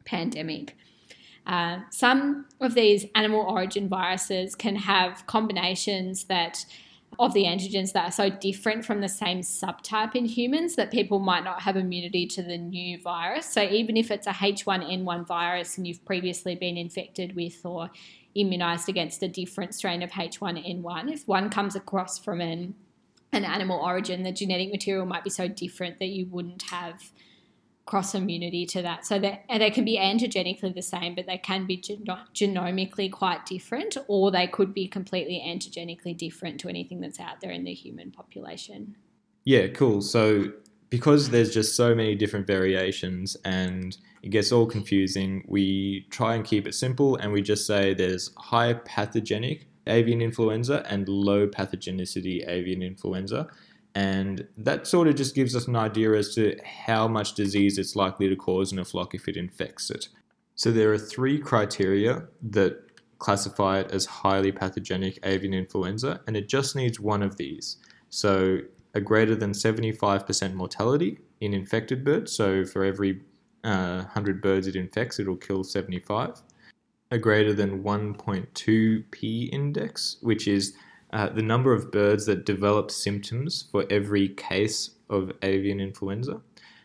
pandemic. 0.04 0.76
Uh, 1.50 1.80
some 1.90 2.46
of 2.60 2.74
these 2.74 3.06
animal 3.16 3.40
origin 3.40 3.88
viruses 3.88 4.54
can 4.54 4.76
have 4.76 5.26
combinations 5.26 6.24
that 6.24 6.64
of 7.18 7.34
the 7.34 7.42
antigens 7.42 7.92
that 7.92 8.04
are 8.04 8.12
so 8.12 8.30
different 8.30 8.84
from 8.84 9.00
the 9.00 9.08
same 9.08 9.40
subtype 9.40 10.14
in 10.14 10.24
humans 10.24 10.76
that 10.76 10.92
people 10.92 11.18
might 11.18 11.42
not 11.42 11.60
have 11.62 11.76
immunity 11.76 12.24
to 12.24 12.40
the 12.40 12.56
new 12.56 13.02
virus. 13.02 13.46
So 13.46 13.62
even 13.62 13.96
if 13.96 14.12
it's 14.12 14.28
a 14.28 14.30
H1N1 14.30 15.26
virus 15.26 15.76
and 15.76 15.88
you've 15.88 16.04
previously 16.04 16.54
been 16.54 16.76
infected 16.76 17.34
with 17.34 17.60
or 17.64 17.90
immunized 18.36 18.88
against 18.88 19.20
a 19.24 19.28
different 19.28 19.74
strain 19.74 20.04
of 20.04 20.10
H1N1, 20.10 21.12
if 21.12 21.26
one 21.26 21.50
comes 21.50 21.74
across 21.74 22.16
from 22.16 22.40
an 22.40 22.76
an 23.32 23.44
animal 23.44 23.78
origin, 23.78 24.22
the 24.22 24.32
genetic 24.32 24.70
material 24.70 25.06
might 25.06 25.22
be 25.22 25.30
so 25.30 25.46
different 25.46 25.98
that 25.98 26.08
you 26.08 26.26
wouldn't 26.26 26.62
have 26.62 27.12
cross 27.90 28.14
immunity 28.14 28.64
to 28.64 28.80
that. 28.82 29.04
So 29.04 29.18
they, 29.18 29.42
they 29.48 29.68
can 29.68 29.84
be 29.84 29.98
antigenically 29.98 30.72
the 30.72 30.80
same, 30.80 31.16
but 31.16 31.26
they 31.26 31.38
can 31.38 31.66
be 31.66 31.76
gen- 31.76 32.04
genomically 32.32 33.10
quite 33.10 33.44
different, 33.46 33.96
or 34.06 34.30
they 34.30 34.46
could 34.46 34.72
be 34.72 34.86
completely 34.86 35.42
antigenically 35.44 36.16
different 36.16 36.60
to 36.60 36.68
anything 36.68 37.00
that's 37.00 37.18
out 37.18 37.40
there 37.40 37.50
in 37.50 37.64
the 37.64 37.74
human 37.74 38.12
population. 38.12 38.94
Yeah, 39.42 39.66
cool. 39.68 40.02
So 40.02 40.52
because 40.88 41.30
there's 41.30 41.52
just 41.52 41.74
so 41.74 41.92
many 41.92 42.14
different 42.14 42.46
variations 42.46 43.36
and 43.44 43.96
it 44.22 44.28
gets 44.28 44.52
all 44.52 44.66
confusing, 44.66 45.44
we 45.48 46.06
try 46.10 46.36
and 46.36 46.44
keep 46.44 46.68
it 46.68 46.76
simple 46.76 47.16
and 47.16 47.32
we 47.32 47.42
just 47.42 47.66
say 47.66 47.92
there's 47.92 48.30
high 48.36 48.74
pathogenic 48.74 49.66
avian 49.88 50.22
influenza 50.22 50.84
and 50.88 51.08
low 51.08 51.48
pathogenicity 51.48 52.48
avian 52.48 52.82
influenza. 52.82 53.48
And 53.94 54.46
that 54.56 54.86
sort 54.86 55.08
of 55.08 55.16
just 55.16 55.34
gives 55.34 55.56
us 55.56 55.66
an 55.66 55.76
idea 55.76 56.12
as 56.12 56.34
to 56.36 56.56
how 56.64 57.08
much 57.08 57.34
disease 57.34 57.78
it's 57.78 57.96
likely 57.96 58.28
to 58.28 58.36
cause 58.36 58.72
in 58.72 58.78
a 58.78 58.84
flock 58.84 59.14
if 59.14 59.28
it 59.28 59.36
infects 59.36 59.90
it. 59.90 60.08
So 60.54 60.70
there 60.70 60.92
are 60.92 60.98
three 60.98 61.38
criteria 61.38 62.24
that 62.42 62.84
classify 63.18 63.80
it 63.80 63.90
as 63.90 64.06
highly 64.06 64.52
pathogenic 64.52 65.18
avian 65.22 65.54
influenza, 65.54 66.20
and 66.26 66.36
it 66.36 66.48
just 66.48 66.76
needs 66.76 67.00
one 67.00 67.22
of 67.22 67.36
these. 67.36 67.78
So 68.08 68.60
a 68.94 69.00
greater 69.00 69.34
than 69.36 69.52
75% 69.52 70.54
mortality 70.54 71.18
in 71.40 71.54
infected 71.54 72.04
birds. 72.04 72.32
So 72.32 72.64
for 72.64 72.84
every 72.84 73.20
uh, 73.62 74.02
100 74.02 74.40
birds 74.40 74.66
it 74.66 74.76
infects, 74.76 75.18
it'll 75.18 75.36
kill 75.36 75.64
75. 75.64 76.42
A 77.12 77.18
greater 77.18 77.52
than 77.52 77.82
1.2 77.82 79.04
P 79.10 79.44
index, 79.52 80.16
which 80.22 80.46
is 80.46 80.74
uh, 81.12 81.28
the 81.28 81.42
number 81.42 81.72
of 81.72 81.90
birds 81.90 82.26
that 82.26 82.46
develop 82.46 82.90
symptoms 82.90 83.66
for 83.70 83.84
every 83.90 84.28
case 84.28 84.90
of 85.08 85.32
avian 85.42 85.80
influenza. 85.80 86.40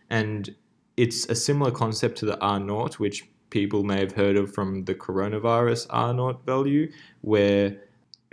And 0.09 0.55
it's 0.97 1.25
a 1.27 1.35
similar 1.35 1.71
concept 1.71 2.17
to 2.19 2.25
the 2.25 2.39
R 2.39 2.59
naught, 2.59 2.99
which 2.99 3.27
people 3.49 3.83
may 3.83 3.99
have 3.99 4.13
heard 4.13 4.35
of 4.35 4.53
from 4.53 4.85
the 4.85 4.95
coronavirus 4.95 5.87
R 5.89 6.13
naught 6.13 6.45
value, 6.45 6.91
where 7.21 7.77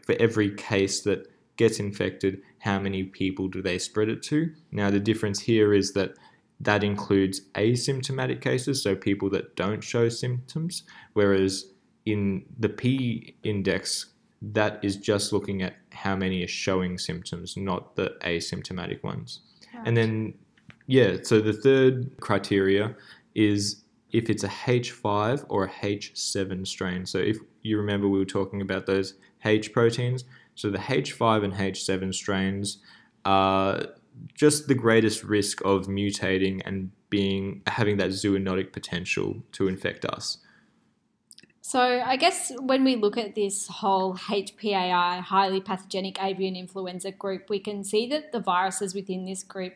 for 0.04 0.14
every 0.18 0.50
case 0.54 1.02
that 1.02 1.30
gets 1.56 1.78
infected, 1.78 2.40
how 2.58 2.78
many 2.78 3.04
people 3.04 3.48
do 3.48 3.60
they 3.60 3.78
spread 3.78 4.08
it 4.08 4.22
to? 4.24 4.52
Now, 4.70 4.90
the 4.90 5.00
difference 5.00 5.40
here 5.40 5.74
is 5.74 5.92
that 5.92 6.14
that 6.60 6.84
includes 6.84 7.42
asymptomatic 7.54 8.40
cases, 8.40 8.82
so 8.82 8.94
people 8.94 9.28
that 9.30 9.56
don't 9.56 9.82
show 9.82 10.08
symptoms, 10.08 10.84
whereas 11.12 11.66
in 12.06 12.44
the 12.58 12.68
P 12.68 13.34
index 13.42 14.06
that 14.42 14.80
is 14.82 14.96
just 14.96 15.32
looking 15.32 15.62
at 15.62 15.74
how 15.92 16.16
many 16.16 16.42
are 16.42 16.48
showing 16.48 16.98
symptoms, 16.98 17.56
not 17.56 17.96
the 17.96 18.14
asymptomatic 18.22 19.02
ones. 19.02 19.40
Right. 19.74 19.86
And 19.86 19.96
then, 19.96 20.34
yeah, 20.86 21.16
so 21.22 21.40
the 21.40 21.52
third 21.52 22.10
criteria 22.20 22.94
is 23.34 23.82
if 24.12 24.28
it's 24.28 24.44
a 24.44 24.48
H5 24.48 25.46
or 25.48 25.64
a 25.64 25.70
H7 25.70 26.66
strain. 26.66 27.06
So 27.06 27.18
if 27.18 27.38
you 27.62 27.78
remember, 27.78 28.08
we 28.08 28.18
were 28.18 28.24
talking 28.24 28.60
about 28.60 28.86
those 28.86 29.14
H 29.44 29.72
proteins. 29.72 30.24
So 30.54 30.70
the 30.70 30.78
H5 30.78 31.44
and 31.44 31.54
H7 31.54 32.14
strains 32.14 32.78
are 33.24 33.86
just 34.34 34.68
the 34.68 34.74
greatest 34.74 35.24
risk 35.24 35.62
of 35.64 35.86
mutating 35.86 36.60
and 36.66 36.90
being 37.08 37.62
having 37.66 37.96
that 37.96 38.10
zoonotic 38.10 38.72
potential 38.72 39.42
to 39.52 39.68
infect 39.68 40.04
us. 40.04 40.38
So, 41.72 42.02
I 42.04 42.16
guess 42.16 42.52
when 42.60 42.84
we 42.84 42.96
look 42.96 43.16
at 43.16 43.34
this 43.34 43.66
whole 43.66 44.14
HPAI, 44.14 45.20
highly 45.20 45.58
pathogenic 45.58 46.22
avian 46.22 46.54
influenza 46.54 47.12
group, 47.12 47.48
we 47.48 47.60
can 47.60 47.82
see 47.82 48.06
that 48.08 48.30
the 48.30 48.40
viruses 48.40 48.94
within 48.94 49.24
this 49.24 49.42
group 49.42 49.72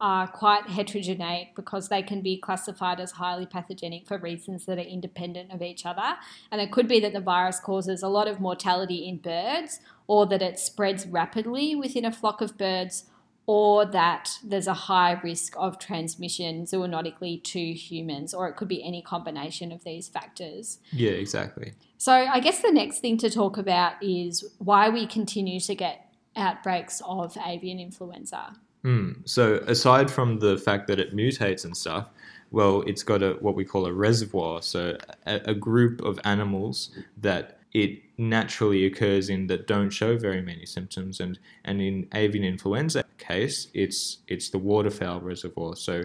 are 0.00 0.28
quite 0.28 0.68
heterogeneous 0.68 1.48
because 1.56 1.88
they 1.88 2.02
can 2.02 2.20
be 2.20 2.38
classified 2.38 3.00
as 3.00 3.10
highly 3.10 3.46
pathogenic 3.46 4.06
for 4.06 4.16
reasons 4.18 4.64
that 4.66 4.78
are 4.78 4.82
independent 4.82 5.52
of 5.52 5.60
each 5.60 5.84
other. 5.84 6.14
And 6.52 6.60
it 6.60 6.70
could 6.70 6.86
be 6.86 7.00
that 7.00 7.14
the 7.14 7.20
virus 7.20 7.58
causes 7.58 8.04
a 8.04 8.08
lot 8.08 8.28
of 8.28 8.38
mortality 8.38 9.08
in 9.08 9.16
birds 9.16 9.80
or 10.06 10.26
that 10.26 10.42
it 10.42 10.56
spreads 10.56 11.04
rapidly 11.08 11.74
within 11.74 12.04
a 12.04 12.12
flock 12.12 12.40
of 12.40 12.56
birds 12.58 13.06
or 13.52 13.84
that 13.84 14.38
there's 14.44 14.68
a 14.68 14.74
high 14.74 15.20
risk 15.24 15.54
of 15.56 15.76
transmission 15.80 16.62
zoonotically 16.66 17.42
to 17.42 17.72
humans, 17.72 18.32
or 18.32 18.46
it 18.46 18.54
could 18.54 18.68
be 18.68 18.80
any 18.84 19.02
combination 19.02 19.72
of 19.72 19.82
these 19.82 20.06
factors. 20.06 20.78
Yeah, 20.92 21.10
exactly. 21.10 21.72
So, 21.98 22.12
I 22.12 22.38
guess 22.38 22.62
the 22.62 22.70
next 22.70 23.00
thing 23.00 23.18
to 23.18 23.28
talk 23.28 23.58
about 23.58 23.94
is 24.00 24.44
why 24.58 24.88
we 24.88 25.04
continue 25.04 25.58
to 25.58 25.74
get 25.74 26.14
outbreaks 26.36 27.02
of 27.04 27.36
avian 27.44 27.80
influenza. 27.80 28.54
Mm. 28.84 29.28
So, 29.28 29.54
aside 29.66 30.12
from 30.12 30.38
the 30.38 30.56
fact 30.56 30.86
that 30.86 31.00
it 31.00 31.12
mutates 31.12 31.64
and 31.64 31.76
stuff, 31.76 32.06
well, 32.52 32.82
it's 32.82 33.02
got 33.02 33.20
a 33.20 33.32
what 33.40 33.56
we 33.56 33.64
call 33.64 33.84
a 33.86 33.92
reservoir, 33.92 34.62
so 34.62 34.96
a, 35.26 35.40
a 35.46 35.54
group 35.54 36.02
of 36.02 36.20
animals 36.22 36.90
that 37.16 37.58
it 37.72 38.00
naturally 38.18 38.84
occurs 38.84 39.28
in 39.28 39.46
that 39.46 39.66
don't 39.66 39.90
show 39.90 40.16
very 40.16 40.42
many 40.42 40.66
symptoms 40.66 41.20
and 41.20 41.38
and 41.64 41.80
in 41.80 42.06
avian 42.14 42.44
influenza 42.44 43.04
case 43.18 43.68
it's 43.74 44.18
it's 44.28 44.50
the 44.50 44.58
waterfowl 44.58 45.20
reservoir 45.20 45.76
so 45.76 46.02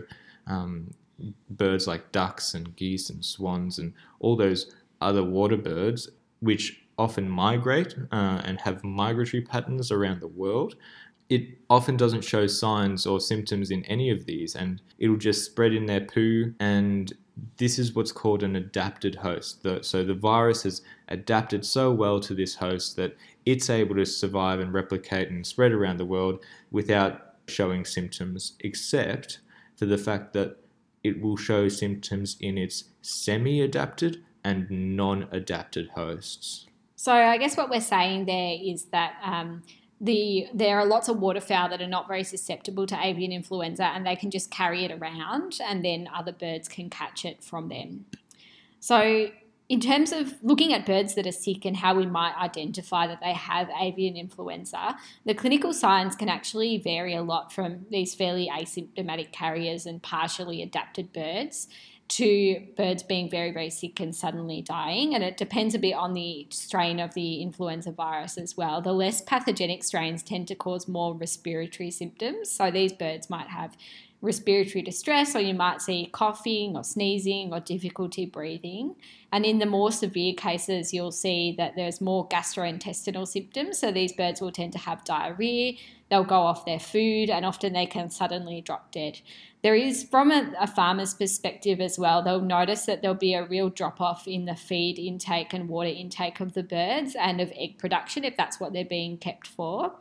um, 0.47 0.91
birds 1.49 1.87
like 1.87 2.11
ducks 2.11 2.53
and 2.53 2.75
geese 2.75 3.09
and 3.09 3.23
swans 3.23 3.79
and 3.79 3.93
all 4.19 4.35
those 4.35 4.75
other 5.01 5.23
water 5.23 5.57
birds 5.57 6.09
which 6.41 6.83
often 6.97 7.29
migrate 7.29 7.95
uh, 8.11 8.41
and 8.45 8.61
have 8.61 8.83
migratory 8.83 9.41
patterns 9.41 9.91
around 9.91 10.21
the 10.21 10.27
world 10.27 10.75
it 11.29 11.57
often 11.71 11.97
doesn't 11.97 12.23
show 12.23 12.45
signs 12.45 13.07
or 13.07 13.19
symptoms 13.19 13.71
in 13.71 13.83
any 13.85 14.11
of 14.11 14.25
these 14.25 14.55
and 14.55 14.81
it'll 14.99 15.17
just 15.17 15.43
spread 15.43 15.73
in 15.73 15.87
their 15.87 16.01
poo 16.01 16.53
and 16.59 17.13
this 17.57 17.79
is 17.79 17.95
what's 17.95 18.11
called 18.11 18.43
an 18.43 18.55
adapted 18.55 19.15
host. 19.15 19.65
So 19.81 20.03
the 20.03 20.13
virus 20.13 20.63
has 20.63 20.81
adapted 21.07 21.65
so 21.65 21.91
well 21.91 22.19
to 22.19 22.33
this 22.33 22.55
host 22.55 22.95
that 22.95 23.15
it's 23.45 23.69
able 23.69 23.95
to 23.95 24.05
survive 24.05 24.59
and 24.59 24.73
replicate 24.73 25.29
and 25.29 25.45
spread 25.45 25.71
around 25.71 25.97
the 25.97 26.05
world 26.05 26.43
without 26.71 27.35
showing 27.47 27.85
symptoms, 27.85 28.53
except 28.59 29.39
for 29.75 29.85
the 29.85 29.97
fact 29.97 30.33
that 30.33 30.57
it 31.03 31.21
will 31.21 31.37
show 31.37 31.69
symptoms 31.69 32.37
in 32.39 32.57
its 32.57 32.85
semi 33.01 33.61
adapted 33.61 34.23
and 34.43 34.69
non 34.69 35.27
adapted 35.31 35.89
hosts. 35.95 36.65
So 36.95 37.13
I 37.13 37.37
guess 37.37 37.57
what 37.57 37.69
we're 37.69 37.81
saying 37.81 38.25
there 38.25 38.57
is 38.61 38.85
that. 38.85 39.15
Um, 39.23 39.63
the 40.01 40.47
there 40.53 40.77
are 40.77 40.85
lots 40.85 41.07
of 41.07 41.19
waterfowl 41.19 41.69
that 41.69 41.81
are 41.81 41.87
not 41.87 42.05
very 42.05 42.23
susceptible 42.23 42.85
to 42.85 42.99
avian 43.01 43.31
influenza 43.31 43.85
and 43.85 44.05
they 44.05 44.15
can 44.15 44.29
just 44.29 44.51
carry 44.51 44.83
it 44.83 44.91
around 44.91 45.57
and 45.65 45.85
then 45.85 46.09
other 46.13 46.33
birds 46.33 46.67
can 46.67 46.89
catch 46.89 47.23
it 47.23 47.41
from 47.41 47.69
them. 47.69 48.05
So 48.81 49.29
in 49.67 49.79
terms 49.79 50.11
of 50.11 50.35
looking 50.43 50.73
at 50.73 50.85
birds 50.85 51.15
that 51.15 51.25
are 51.25 51.31
sick 51.31 51.65
and 51.65 51.77
how 51.77 51.95
we 51.95 52.05
might 52.05 52.35
identify 52.37 53.07
that 53.07 53.19
they 53.21 53.33
have 53.33 53.67
avian 53.81 54.15
influenza, 54.15 54.95
the 55.25 55.33
clinical 55.33 55.73
signs 55.73 56.15
can 56.15 56.29
actually 56.29 56.77
vary 56.77 57.15
a 57.15 57.23
lot 57.23 57.51
from 57.51 57.85
these 57.89 58.13
fairly 58.13 58.49
asymptomatic 58.51 59.31
carriers 59.31 59.85
and 59.85 60.03
partially 60.03 60.61
adapted 60.61 61.11
birds 61.11 61.67
to 62.07 62.61
birds 62.77 63.01
being 63.01 63.29
very, 63.31 63.51
very 63.51 63.71
sick 63.71 63.99
and 63.99 64.15
suddenly 64.15 64.61
dying. 64.61 65.15
And 65.15 65.23
it 65.23 65.37
depends 65.37 65.73
a 65.73 65.79
bit 65.79 65.93
on 65.93 66.13
the 66.13 66.47
strain 66.51 66.99
of 66.99 67.15
the 67.15 67.41
influenza 67.41 67.91
virus 67.91 68.37
as 68.37 68.55
well. 68.55 68.81
The 68.81 68.93
less 68.93 69.21
pathogenic 69.21 69.83
strains 69.83 70.21
tend 70.21 70.47
to 70.49 70.55
cause 70.55 70.87
more 70.87 71.15
respiratory 71.15 71.89
symptoms. 71.89 72.51
So 72.51 72.69
these 72.69 72.93
birds 72.93 73.29
might 73.29 73.47
have 73.47 73.75
respiratory 74.25 74.81
distress, 74.81 75.35
or 75.35 75.39
you 75.39 75.53
might 75.53 75.81
see 75.81 76.09
coughing 76.11 76.75
or 76.75 76.83
sneezing 76.83 77.53
or 77.53 77.59
difficulty 77.59 78.25
breathing. 78.25 78.95
And 79.31 79.45
in 79.45 79.59
the 79.59 79.65
more 79.65 79.91
severe 79.91 80.33
cases, 80.33 80.93
you'll 80.93 81.11
see 81.11 81.53
that 81.57 81.73
there's 81.75 82.01
more 82.01 82.27
gastrointestinal 82.27 83.27
symptoms. 83.27 83.79
So 83.79 83.91
these 83.91 84.13
birds 84.13 84.41
will 84.41 84.51
tend 84.51 84.73
to 84.73 84.79
have 84.79 85.03
diarrhea, 85.05 85.73
they'll 86.09 86.23
go 86.23 86.41
off 86.41 86.65
their 86.65 86.79
food, 86.79 87.29
and 87.29 87.45
often 87.45 87.73
they 87.73 87.85
can 87.85 88.09
suddenly 88.09 88.61
drop 88.61 88.91
dead. 88.91 89.19
There 89.65 89.73
is, 89.73 90.03
from 90.03 90.29
a, 90.29 90.53
a 90.59 90.67
farmer's 90.67 91.15
perspective 91.15 91.81
as 91.81 91.97
well, 91.97 92.21
they'll 92.21 92.39
notice 92.39 92.85
that 92.85 93.01
there'll 93.01 93.17
be 93.17 93.33
a 93.33 93.47
real 93.47 93.71
drop 93.71 93.99
off 93.99 94.27
in 94.27 94.45
the 94.45 94.55
feed 94.55 94.99
intake 94.99 95.53
and 95.55 95.67
water 95.67 95.89
intake 95.89 96.39
of 96.39 96.53
the 96.53 96.61
birds 96.61 97.15
and 97.19 97.41
of 97.41 97.51
egg 97.55 97.79
production 97.79 98.23
if 98.23 98.37
that's 98.37 98.59
what 98.59 98.73
they're 98.73 98.85
being 98.85 99.17
kept 99.17 99.47
for 99.47 99.95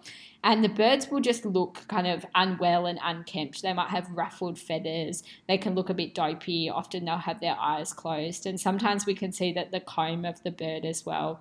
and 0.44 0.62
the 0.62 0.68
birds 0.68 1.10
will 1.10 1.20
just 1.20 1.46
look 1.46 1.86
kind 1.88 2.06
of 2.06 2.26
unwell 2.34 2.84
and 2.84 3.00
unkempt. 3.02 3.62
They 3.62 3.72
might 3.72 3.88
have 3.88 4.06
ruffled 4.10 4.58
feathers. 4.58 5.22
They 5.48 5.56
can 5.56 5.74
look 5.74 5.88
a 5.88 5.94
bit 5.94 6.14
dopey. 6.14 6.68
Often 6.68 7.06
they'll 7.06 7.16
have 7.16 7.40
their 7.40 7.56
eyes 7.58 7.94
closed. 7.94 8.44
And 8.44 8.60
sometimes 8.60 9.06
we 9.06 9.14
can 9.14 9.32
see 9.32 9.54
that 9.54 9.72
the 9.72 9.80
comb 9.80 10.26
of 10.26 10.42
the 10.42 10.50
bird 10.50 10.84
as 10.84 11.06
well 11.06 11.40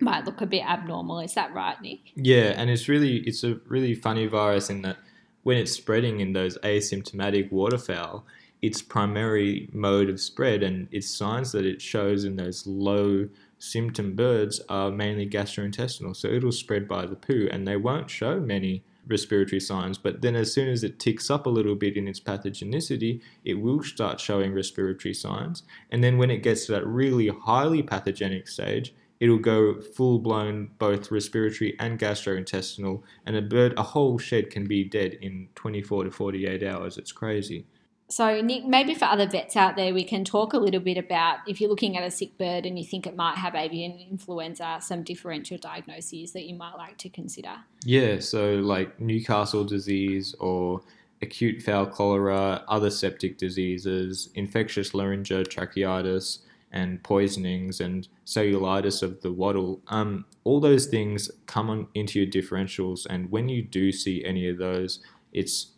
might 0.00 0.24
look 0.24 0.40
a 0.40 0.46
bit 0.46 0.64
abnormal. 0.64 1.18
Is 1.18 1.34
that 1.34 1.52
right, 1.52 1.82
Nic? 1.82 2.12
Yeah, 2.14 2.54
and 2.56 2.70
it's 2.70 2.88
really 2.88 3.16
it's 3.26 3.42
a 3.42 3.58
really 3.66 3.96
funny 3.96 4.26
virus 4.26 4.70
in 4.70 4.82
that 4.82 4.98
when 5.46 5.58
it's 5.58 5.70
spreading 5.70 6.18
in 6.18 6.32
those 6.32 6.58
asymptomatic 6.64 7.52
waterfowl, 7.52 8.26
its 8.62 8.82
primary 8.82 9.68
mode 9.72 10.10
of 10.10 10.18
spread 10.18 10.60
and 10.60 10.88
its 10.90 11.08
signs 11.08 11.52
that 11.52 11.64
it 11.64 11.80
shows 11.80 12.24
in 12.24 12.34
those 12.34 12.66
low 12.66 13.28
symptom 13.56 14.16
birds 14.16 14.60
are 14.68 14.90
mainly 14.90 15.24
gastrointestinal. 15.24 16.16
So 16.16 16.26
it'll 16.26 16.50
spread 16.50 16.88
by 16.88 17.06
the 17.06 17.14
poo 17.14 17.48
and 17.48 17.64
they 17.64 17.76
won't 17.76 18.10
show 18.10 18.40
many 18.40 18.82
respiratory 19.06 19.60
signs. 19.60 19.98
But 19.98 20.20
then, 20.20 20.34
as 20.34 20.52
soon 20.52 20.68
as 20.68 20.82
it 20.82 20.98
ticks 20.98 21.30
up 21.30 21.46
a 21.46 21.50
little 21.50 21.76
bit 21.76 21.96
in 21.96 22.08
its 22.08 22.18
pathogenicity, 22.18 23.20
it 23.44 23.54
will 23.54 23.84
start 23.84 24.18
showing 24.18 24.52
respiratory 24.52 25.14
signs. 25.14 25.62
And 25.92 26.02
then, 26.02 26.18
when 26.18 26.32
it 26.32 26.42
gets 26.42 26.66
to 26.66 26.72
that 26.72 26.84
really 26.84 27.28
highly 27.28 27.84
pathogenic 27.84 28.48
stage, 28.48 28.92
it'll 29.20 29.38
go 29.38 29.80
full 29.80 30.18
blown 30.18 30.70
both 30.78 31.10
respiratory 31.10 31.76
and 31.78 31.98
gastrointestinal. 31.98 33.02
And 33.24 33.36
a 33.36 33.42
bird, 33.42 33.74
a 33.76 33.82
whole 33.82 34.18
shed 34.18 34.50
can 34.50 34.66
be 34.66 34.84
dead 34.84 35.14
in 35.20 35.48
24 35.54 36.04
to 36.04 36.10
48 36.10 36.62
hours. 36.62 36.98
It's 36.98 37.12
crazy. 37.12 37.66
So, 38.08 38.40
Nic, 38.40 38.64
maybe 38.64 38.94
for 38.94 39.06
other 39.06 39.28
vets 39.28 39.56
out 39.56 39.74
there, 39.74 39.92
we 39.92 40.04
can 40.04 40.24
talk 40.24 40.52
a 40.52 40.58
little 40.58 40.80
bit 40.80 40.96
about 40.96 41.38
if 41.48 41.60
you're 41.60 41.70
looking 41.70 41.96
at 41.96 42.04
a 42.04 42.10
sick 42.10 42.38
bird 42.38 42.64
and 42.64 42.78
you 42.78 42.84
think 42.84 43.04
it 43.04 43.16
might 43.16 43.36
have 43.36 43.56
avian 43.56 43.98
influenza, 43.98 44.78
some 44.80 45.02
differential 45.02 45.58
diagnoses 45.58 46.32
that 46.32 46.44
you 46.44 46.54
might 46.54 46.76
like 46.76 46.98
to 46.98 47.08
consider. 47.08 47.56
Yeah, 47.84 48.20
so 48.20 48.56
like 48.56 49.00
Newcastle 49.00 49.64
disease 49.64 50.36
or 50.38 50.82
acute 51.20 51.62
fowl 51.62 51.86
cholera, 51.86 52.62
other 52.68 52.90
septic 52.90 53.38
diseases, 53.38 54.28
infectious 54.36 54.90
laryngotracheitis, 54.90 56.38
and 56.76 57.02
poisonings 57.02 57.80
and 57.80 58.06
cellulitis 58.26 59.02
of 59.02 59.22
the 59.22 59.32
wattle. 59.32 59.80
Um, 59.88 60.26
all 60.44 60.60
those 60.60 60.86
things 60.86 61.30
come 61.46 61.70
on 61.70 61.88
into 61.94 62.20
your 62.20 62.30
differentials, 62.30 63.06
and 63.08 63.30
when 63.30 63.48
you 63.48 63.62
do 63.62 63.90
see 63.92 64.22
any 64.24 64.46
of 64.48 64.58
those, 64.58 65.00
it's 65.32 65.72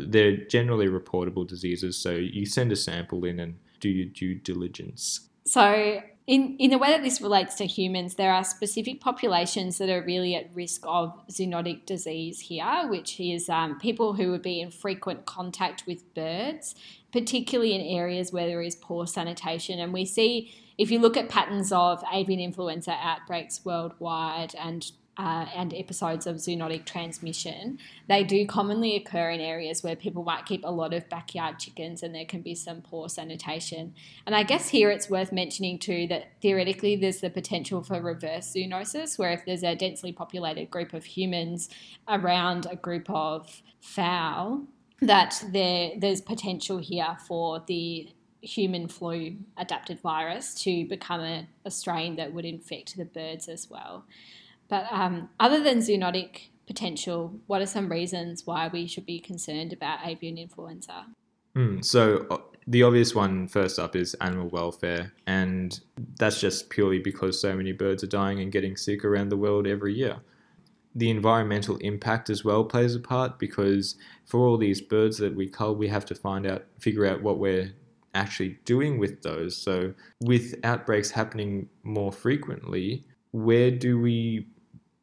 they're 0.00 0.36
generally 0.46 0.88
reportable 0.88 1.46
diseases. 1.46 1.96
So 1.96 2.10
you 2.10 2.44
send 2.44 2.72
a 2.72 2.76
sample 2.76 3.24
in 3.24 3.38
and 3.38 3.54
do 3.80 3.88
your 3.88 4.06
due 4.06 4.34
diligence. 4.34 5.28
So 5.46 6.00
in, 6.26 6.56
in 6.58 6.70
the 6.70 6.78
way 6.78 6.88
that 6.88 7.02
this 7.02 7.20
relates 7.20 7.56
to 7.56 7.66
humans, 7.66 8.14
there 8.14 8.32
are 8.32 8.44
specific 8.44 9.00
populations 9.00 9.78
that 9.78 9.90
are 9.90 10.02
really 10.02 10.36
at 10.36 10.54
risk 10.54 10.82
of 10.84 11.12
zoonotic 11.28 11.84
disease 11.84 12.40
here, 12.40 12.86
which 12.88 13.18
is 13.18 13.48
um, 13.48 13.78
people 13.80 14.14
who 14.14 14.30
would 14.30 14.42
be 14.42 14.60
in 14.60 14.70
frequent 14.70 15.26
contact 15.26 15.84
with 15.86 16.14
birds, 16.14 16.76
particularly 17.12 17.74
in 17.74 17.80
areas 17.80 18.32
where 18.32 18.46
there 18.46 18.62
is 18.62 18.76
poor 18.76 19.06
sanitation. 19.06 19.80
And 19.80 19.92
we 19.92 20.04
see, 20.04 20.54
if 20.78 20.92
you 20.92 21.00
look 21.00 21.16
at 21.16 21.28
patterns 21.28 21.72
of 21.72 22.04
avian 22.12 22.40
influenza 22.40 22.92
outbreaks 22.92 23.64
worldwide 23.64 24.54
and 24.54 24.92
uh, 25.18 25.46
and 25.54 25.74
episodes 25.74 26.26
of 26.26 26.36
zoonotic 26.36 26.86
transmission, 26.86 27.78
they 28.08 28.24
do 28.24 28.46
commonly 28.46 28.96
occur 28.96 29.30
in 29.30 29.40
areas 29.40 29.82
where 29.82 29.94
people 29.94 30.22
might 30.22 30.46
keep 30.46 30.64
a 30.64 30.70
lot 30.70 30.94
of 30.94 31.08
backyard 31.08 31.58
chickens 31.58 32.02
and 32.02 32.14
there 32.14 32.24
can 32.24 32.40
be 32.40 32.54
some 32.54 32.80
poor 32.80 33.08
sanitation. 33.08 33.94
And 34.26 34.34
I 34.34 34.42
guess 34.42 34.70
here 34.70 34.90
it's 34.90 35.10
worth 35.10 35.30
mentioning 35.30 35.78
too 35.78 36.06
that 36.08 36.28
theoretically 36.40 36.96
there's 36.96 37.20
the 37.20 37.30
potential 37.30 37.82
for 37.82 38.00
reverse 38.00 38.54
zoonosis, 38.54 39.18
where 39.18 39.32
if 39.32 39.44
there's 39.44 39.62
a 39.62 39.76
densely 39.76 40.12
populated 40.12 40.70
group 40.70 40.94
of 40.94 41.04
humans 41.04 41.68
around 42.08 42.66
a 42.70 42.76
group 42.76 43.10
of 43.10 43.62
fowl, 43.80 44.62
that 45.02 45.44
there 45.52 45.90
there's 45.98 46.20
potential 46.20 46.78
here 46.78 47.16
for 47.26 47.62
the 47.66 48.08
human 48.40 48.88
flu 48.88 49.36
adapted 49.56 50.00
virus 50.00 50.54
to 50.62 50.86
become 50.86 51.20
a, 51.20 51.46
a 51.64 51.70
strain 51.70 52.16
that 52.16 52.32
would 52.32 52.44
infect 52.44 52.96
the 52.96 53.04
birds 53.04 53.48
as 53.48 53.68
well. 53.70 54.04
But 54.72 54.86
um, 54.90 55.28
other 55.38 55.62
than 55.62 55.80
zoonotic 55.80 56.48
potential, 56.66 57.38
what 57.46 57.60
are 57.60 57.66
some 57.66 57.90
reasons 57.90 58.46
why 58.46 58.70
we 58.72 58.86
should 58.86 59.04
be 59.04 59.20
concerned 59.20 59.70
about 59.70 59.98
avian 60.02 60.38
influenza? 60.38 61.08
Mm, 61.54 61.84
so, 61.84 62.26
uh, 62.30 62.38
the 62.66 62.82
obvious 62.82 63.14
one 63.14 63.48
first 63.48 63.78
up 63.78 63.94
is 63.94 64.14
animal 64.14 64.48
welfare, 64.48 65.12
and 65.26 65.78
that's 66.18 66.40
just 66.40 66.70
purely 66.70 66.98
because 66.98 67.38
so 67.38 67.54
many 67.54 67.72
birds 67.72 68.02
are 68.02 68.06
dying 68.06 68.40
and 68.40 68.50
getting 68.50 68.78
sick 68.78 69.04
around 69.04 69.28
the 69.28 69.36
world 69.36 69.66
every 69.66 69.92
year. 69.92 70.20
The 70.94 71.10
environmental 71.10 71.76
impact 71.76 72.30
as 72.30 72.42
well 72.42 72.64
plays 72.64 72.94
a 72.94 73.00
part 73.00 73.38
because 73.38 73.96
for 74.24 74.40
all 74.40 74.56
these 74.56 74.80
birds 74.80 75.18
that 75.18 75.36
we 75.36 75.48
cull, 75.48 75.76
we 75.76 75.88
have 75.88 76.06
to 76.06 76.14
find 76.14 76.46
out, 76.46 76.64
figure 76.80 77.04
out 77.04 77.20
what 77.20 77.38
we're 77.38 77.74
actually 78.14 78.58
doing 78.64 78.98
with 78.98 79.20
those. 79.20 79.54
So, 79.54 79.92
with 80.22 80.54
outbreaks 80.64 81.10
happening 81.10 81.68
more 81.82 82.10
frequently, 82.10 83.04
where 83.32 83.70
do 83.70 83.98
we 83.98 84.46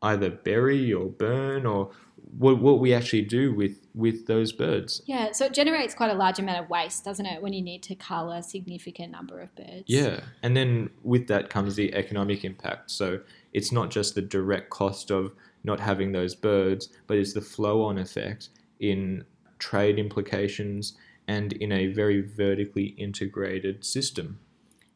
either 0.02 0.30
bury 0.30 0.94
or 0.94 1.08
burn 1.08 1.66
or 1.66 1.92
what, 2.38 2.60
what 2.60 2.80
we 2.80 2.94
actually 2.94 3.24
do 3.24 3.54
with, 3.54 3.88
with 3.96 4.28
those 4.28 4.52
birds. 4.52 5.02
Yeah, 5.06 5.32
so 5.32 5.46
it 5.46 5.54
generates 5.54 5.96
quite 5.96 6.12
a 6.12 6.16
large 6.16 6.40
amount 6.40 6.64
of 6.64 6.70
waste, 6.70 7.04
doesn't 7.04 7.26
it, 7.26 7.42
when 7.42 7.54
you 7.54 7.62
need 7.62 7.84
to 7.84 7.96
cull 7.96 8.32
a 8.32 8.44
significant 8.44 9.12
number 9.12 9.42
of 9.42 9.54
birds? 9.56 9.84
Yeah, 9.88 10.22
and 10.44 10.56
then 10.56 10.92
with 11.04 11.28
that 11.28 11.50
comes 11.50 11.76
the 11.76 11.94
economic 11.94 12.46
impact. 12.46 12.92
So 12.92 13.22
it's 13.54 13.72
not 13.72 13.90
just 13.90 14.16
the 14.16 14.22
direct 14.22 14.70
cost 14.70 15.12
of 15.12 15.34
not 15.64 15.80
having 15.80 16.12
those 16.12 16.36
birds, 16.36 16.90
but 17.08 17.18
it's 17.18 17.34
the 17.34 17.42
flow 17.42 17.84
on 17.84 17.98
effect 17.98 18.50
in 18.80 19.26
trade 19.58 20.00
implications 20.00 20.94
and 21.28 21.54
in 21.54 21.72
a 21.72 21.88
very 21.88 22.22
vertically 22.22 22.96
integrated 22.98 23.84
system. 23.84 24.40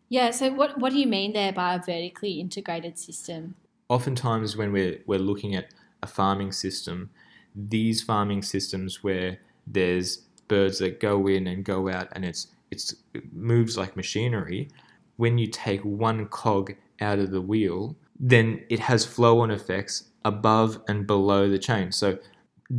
Yeah, 0.08 0.32
so 0.32 0.54
what, 0.54 0.80
what 0.80 0.92
do 0.92 1.00
you 1.00 1.08
mean 1.08 1.34
there 1.34 1.52
by 1.52 1.74
a 1.74 1.80
vertically 1.80 2.34
integrated 2.40 2.98
system? 3.00 3.56
Oftentimes 3.94 4.58
when 4.58 4.72
we're, 4.72 5.00
we're 5.06 5.20
looking 5.20 5.56
at 5.56 5.68
a 6.02 6.08
farming 6.08 6.52
system, 6.52 7.10
these 7.56 8.02
farming 8.02 8.42
systems 8.42 9.04
where 9.04 9.40
there's 9.68 10.18
birds 10.48 10.80
that 10.80 11.00
go 11.00 11.28
in 11.28 11.48
and 11.48 11.64
go 11.64 11.90
out 11.90 12.08
and 12.14 12.26
it's, 12.26 12.48
it's 12.72 12.96
it 13.14 13.32
moves 13.34 13.78
like 13.78 13.96
machinery, 13.96 14.70
when 15.18 15.38
you 15.38 15.48
take 15.48 15.82
one 15.82 16.26
cog 16.28 16.74
out 17.00 17.20
of 17.20 17.32
the 17.32 17.42
wheel, 17.42 17.96
then 18.20 18.64
it 18.70 18.80
has 18.80 19.06
flow 19.06 19.40
on 19.42 19.52
effects 19.52 20.06
above 20.26 20.82
and 20.88 21.06
below 21.06 21.48
the 21.48 21.60
chain. 21.60 21.92
So 21.92 22.18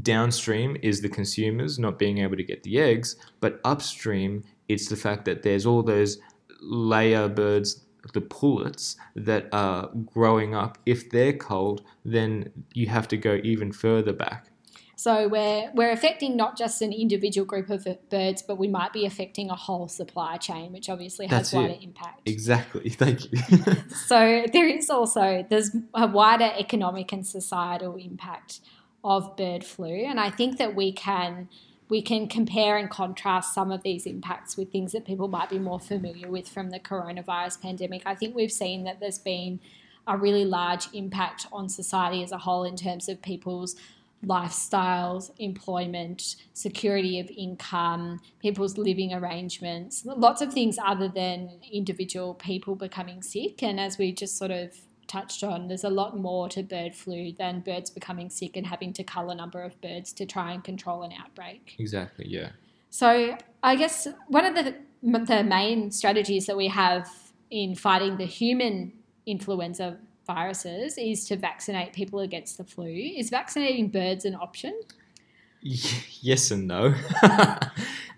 downstream 0.02 0.76
is 0.82 1.00
the 1.00 1.08
consumers 1.08 1.78
not 1.78 1.98
being 1.98 2.18
able 2.18 2.36
to 2.36 2.42
get 2.42 2.64
the 2.64 2.80
eggs, 2.80 3.16
but 3.40 3.60
upstream 3.64 4.42
it's 4.68 4.88
the 4.88 4.96
fact 4.96 5.24
that 5.26 5.42
there's 5.42 5.66
all 5.66 5.82
those 5.82 6.18
layer 6.60 7.28
birds 7.28 7.83
the 8.12 8.20
pullets 8.20 8.96
that 9.14 9.48
are 9.52 9.90
growing 10.12 10.54
up, 10.54 10.78
if 10.86 11.10
they're 11.10 11.32
cold, 11.32 11.82
then 12.04 12.50
you 12.72 12.88
have 12.88 13.08
to 13.08 13.16
go 13.16 13.40
even 13.42 13.72
further 13.72 14.12
back. 14.12 14.48
So 14.96 15.28
we're 15.28 15.70
we're 15.74 15.90
affecting 15.90 16.36
not 16.36 16.56
just 16.56 16.80
an 16.80 16.92
individual 16.92 17.44
group 17.44 17.68
of 17.68 17.86
birds, 18.10 18.42
but 18.42 18.58
we 18.58 18.68
might 18.68 18.92
be 18.92 19.04
affecting 19.06 19.50
a 19.50 19.56
whole 19.56 19.88
supply 19.88 20.36
chain, 20.36 20.72
which 20.72 20.88
obviously 20.88 21.26
has 21.26 21.50
That's 21.50 21.52
wider 21.52 21.74
it. 21.74 21.82
impact. 21.82 22.28
Exactly. 22.28 22.88
Thank 23.02 23.32
you. 23.32 23.38
so 24.06 24.44
there 24.52 24.68
is 24.68 24.90
also 24.90 25.44
there's 25.50 25.76
a 25.94 26.06
wider 26.06 26.52
economic 26.56 27.12
and 27.12 27.26
societal 27.26 27.96
impact 27.96 28.60
of 29.02 29.36
bird 29.36 29.64
flu, 29.64 30.04
and 30.06 30.20
I 30.20 30.30
think 30.30 30.58
that 30.58 30.74
we 30.74 30.92
can 30.92 31.48
we 31.88 32.00
can 32.02 32.28
compare 32.28 32.76
and 32.76 32.88
contrast 32.88 33.52
some 33.54 33.70
of 33.70 33.82
these 33.82 34.06
impacts 34.06 34.56
with 34.56 34.72
things 34.72 34.92
that 34.92 35.04
people 35.04 35.28
might 35.28 35.50
be 35.50 35.58
more 35.58 35.80
familiar 35.80 36.30
with 36.30 36.48
from 36.48 36.70
the 36.70 36.80
coronavirus 36.80 37.60
pandemic. 37.60 38.02
I 38.06 38.14
think 38.14 38.34
we've 38.34 38.52
seen 38.52 38.84
that 38.84 39.00
there's 39.00 39.18
been 39.18 39.60
a 40.06 40.16
really 40.16 40.44
large 40.44 40.88
impact 40.92 41.46
on 41.52 41.68
society 41.68 42.22
as 42.22 42.32
a 42.32 42.38
whole 42.38 42.64
in 42.64 42.76
terms 42.76 43.08
of 43.08 43.20
people's 43.22 43.76
lifestyles, 44.24 45.30
employment, 45.38 46.36
security 46.54 47.20
of 47.20 47.30
income, 47.36 48.20
people's 48.40 48.78
living 48.78 49.12
arrangements, 49.12 50.04
lots 50.04 50.40
of 50.40 50.52
things 50.52 50.78
other 50.82 51.08
than 51.08 51.50
individual 51.70 52.34
people 52.34 52.74
becoming 52.74 53.22
sick. 53.22 53.62
And 53.62 53.78
as 53.78 53.98
we 53.98 54.12
just 54.12 54.38
sort 54.38 54.50
of 54.50 54.74
touched 55.06 55.42
on, 55.42 55.68
there's 55.68 55.84
a 55.84 55.90
lot 55.90 56.18
more 56.18 56.48
to 56.50 56.62
bird 56.62 56.94
flu 56.94 57.32
than 57.32 57.60
birds 57.60 57.90
becoming 57.90 58.30
sick 58.30 58.56
and 58.56 58.66
having 58.66 58.92
to 58.94 59.04
cull 59.04 59.30
a 59.30 59.34
number 59.34 59.62
of 59.62 59.80
birds 59.80 60.12
to 60.14 60.26
try 60.26 60.52
and 60.52 60.62
control 60.64 61.02
an 61.02 61.12
outbreak. 61.12 61.74
Exactly, 61.78 62.26
yeah. 62.28 62.50
So 62.90 63.36
I 63.62 63.76
guess 63.76 64.06
one 64.28 64.44
of 64.44 64.54
the, 64.54 64.74
the 65.02 65.44
main 65.44 65.90
strategies 65.90 66.46
that 66.46 66.56
we 66.56 66.68
have 66.68 67.08
in 67.50 67.74
fighting 67.74 68.16
the 68.16 68.24
human 68.24 68.92
influenza 69.26 69.98
viruses 70.26 70.96
is 70.98 71.26
to 71.26 71.36
vaccinate 71.36 71.92
people 71.92 72.20
against 72.20 72.58
the 72.58 72.64
flu. 72.64 72.86
Is 72.86 73.30
vaccinating 73.30 73.88
birds 73.88 74.24
an 74.24 74.34
option? 74.34 74.78
Yes 76.20 76.50
and 76.50 76.66
no. 76.66 76.90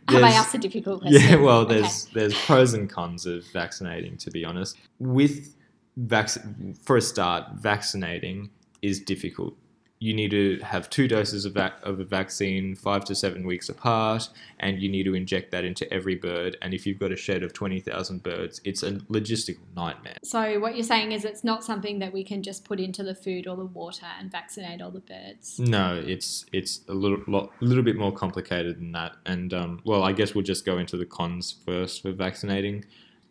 Have 0.08 0.22
I 0.22 0.30
asked 0.30 0.54
a 0.54 0.58
difficult 0.58 1.00
question? 1.02 1.20
Yeah, 1.20 1.36
well, 1.36 1.64
there's 1.66 2.06
okay. 2.06 2.20
there's 2.20 2.34
pros 2.44 2.74
and 2.74 2.88
cons 2.88 3.26
of 3.26 3.44
vaccinating. 3.52 4.16
To 4.18 4.30
be 4.30 4.44
honest, 4.44 4.76
with 4.98 5.54
vac- 5.96 6.38
for 6.82 6.96
a 6.96 7.00
start, 7.02 7.44
vaccinating 7.54 8.50
is 8.82 9.00
difficult. 9.00 9.56
you 9.98 10.12
need 10.12 10.30
to 10.30 10.58
have 10.62 10.90
two 10.90 11.08
doses 11.08 11.46
of, 11.46 11.54
vac- 11.54 11.80
of 11.82 11.98
a 11.98 12.04
vaccine 12.04 12.76
five 12.76 13.02
to 13.02 13.14
seven 13.14 13.46
weeks 13.46 13.70
apart, 13.70 14.28
and 14.60 14.78
you 14.78 14.90
need 14.90 15.04
to 15.04 15.14
inject 15.14 15.50
that 15.50 15.64
into 15.64 15.90
every 15.90 16.14
bird. 16.14 16.54
And 16.60 16.74
if 16.74 16.86
you've 16.86 16.98
got 16.98 17.12
a 17.12 17.16
shed 17.16 17.42
of 17.42 17.54
20,000 17.54 18.22
birds, 18.22 18.60
it's 18.62 18.82
a 18.82 18.92
logistical 18.92 19.62
nightmare. 19.74 20.18
So, 20.22 20.60
what 20.60 20.74
you're 20.74 20.84
saying 20.84 21.12
is 21.12 21.24
it's 21.24 21.44
not 21.44 21.64
something 21.64 21.98
that 22.00 22.12
we 22.12 22.24
can 22.24 22.42
just 22.42 22.62
put 22.66 22.78
into 22.78 23.02
the 23.02 23.14
food 23.14 23.46
or 23.46 23.56
the 23.56 23.64
water 23.64 24.04
and 24.20 24.30
vaccinate 24.30 24.82
all 24.82 24.90
the 24.90 25.00
birds. 25.00 25.58
No, 25.58 25.96
it's 26.06 26.44
it's 26.52 26.82
a 26.88 26.94
little 26.94 27.20
lot, 27.26 27.50
little 27.60 27.82
bit 27.82 27.96
more 27.96 28.12
complicated 28.12 28.76
than 28.78 28.92
that. 28.92 29.12
And 29.24 29.54
um, 29.54 29.80
well, 29.84 30.02
I 30.02 30.12
guess 30.12 30.34
we'll 30.34 30.44
just 30.44 30.66
go 30.66 30.76
into 30.76 30.98
the 30.98 31.06
cons 31.06 31.54
first 31.64 32.02
for 32.02 32.12
vaccinating. 32.12 32.84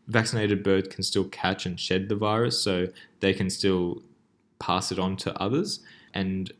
Vaccinated 0.08 0.63
birds 0.63 0.88
can 0.94 1.04
still 1.04 1.26
catch 1.26 1.65
and 1.65 1.80
shed 1.80 2.10
the 2.10 2.15
virus, 2.15 2.60
so 2.60 2.88
they 3.20 3.34
can 3.34 3.50
still 3.50 4.04
pass 4.60 4.91
it 4.91 5.00
on 5.00 5.18
to 5.18 5.36
others. 5.41 5.80
And 6.13 6.52